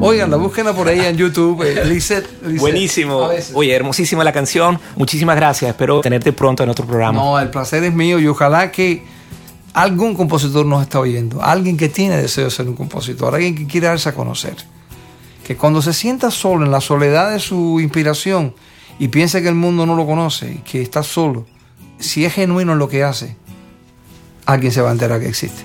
Oigan, 0.00 0.31
la 0.31 0.37
búsquenla 0.37 0.74
por 0.74 0.87
ahí 0.87 1.00
en 1.00 1.16
YouTube. 1.16 1.62
Eh, 1.62 2.59
Buenísimo. 2.59 3.31
Oye, 3.54 3.74
hermosísima 3.74 4.22
la 4.22 4.33
canción. 4.33 4.78
Muchísimas 4.96 5.37
gracias. 5.37 5.70
Espero 5.70 6.02
tenerte 6.02 6.35
pronto 6.35 6.62
en 6.62 6.68
otro 6.68 6.85
programa. 6.85 7.18
No, 7.18 7.40
el 7.40 7.48
placer 7.48 7.85
es 7.85 7.94
mío 7.94 8.18
y 8.18 8.26
ojalá 8.26 8.70
que 8.70 9.02
algún 9.82 10.16
compositor 10.16 10.66
nos 10.66 10.82
está 10.82 10.98
oyendo. 10.98 11.40
Alguien 11.40 11.76
que 11.76 11.88
tiene 11.88 12.16
deseo 12.16 12.46
de 12.46 12.50
ser 12.50 12.68
un 12.68 12.74
compositor. 12.74 13.32
Alguien 13.32 13.54
que 13.54 13.66
quiere 13.68 13.86
darse 13.86 14.08
a 14.08 14.14
conocer. 14.14 14.56
Que 15.46 15.56
cuando 15.56 15.80
se 15.82 15.92
sienta 15.92 16.32
solo 16.32 16.64
en 16.64 16.72
la 16.72 16.80
soledad 16.80 17.30
de 17.30 17.38
su 17.38 17.78
inspiración 17.78 18.54
y 18.98 19.06
piensa 19.06 19.40
que 19.40 19.48
el 19.48 19.54
mundo 19.54 19.86
no 19.86 19.94
lo 19.94 20.04
conoce 20.04 20.50
y 20.50 20.58
que 20.58 20.82
está 20.82 21.04
solo, 21.04 21.46
si 22.00 22.24
es 22.24 22.34
genuino 22.34 22.72
en 22.72 22.78
lo 22.80 22.88
que 22.88 23.04
hace, 23.04 23.36
alguien 24.46 24.72
se 24.72 24.80
va 24.80 24.88
a 24.88 24.92
enterar 24.92 25.20
que 25.20 25.28
existe. 25.28 25.62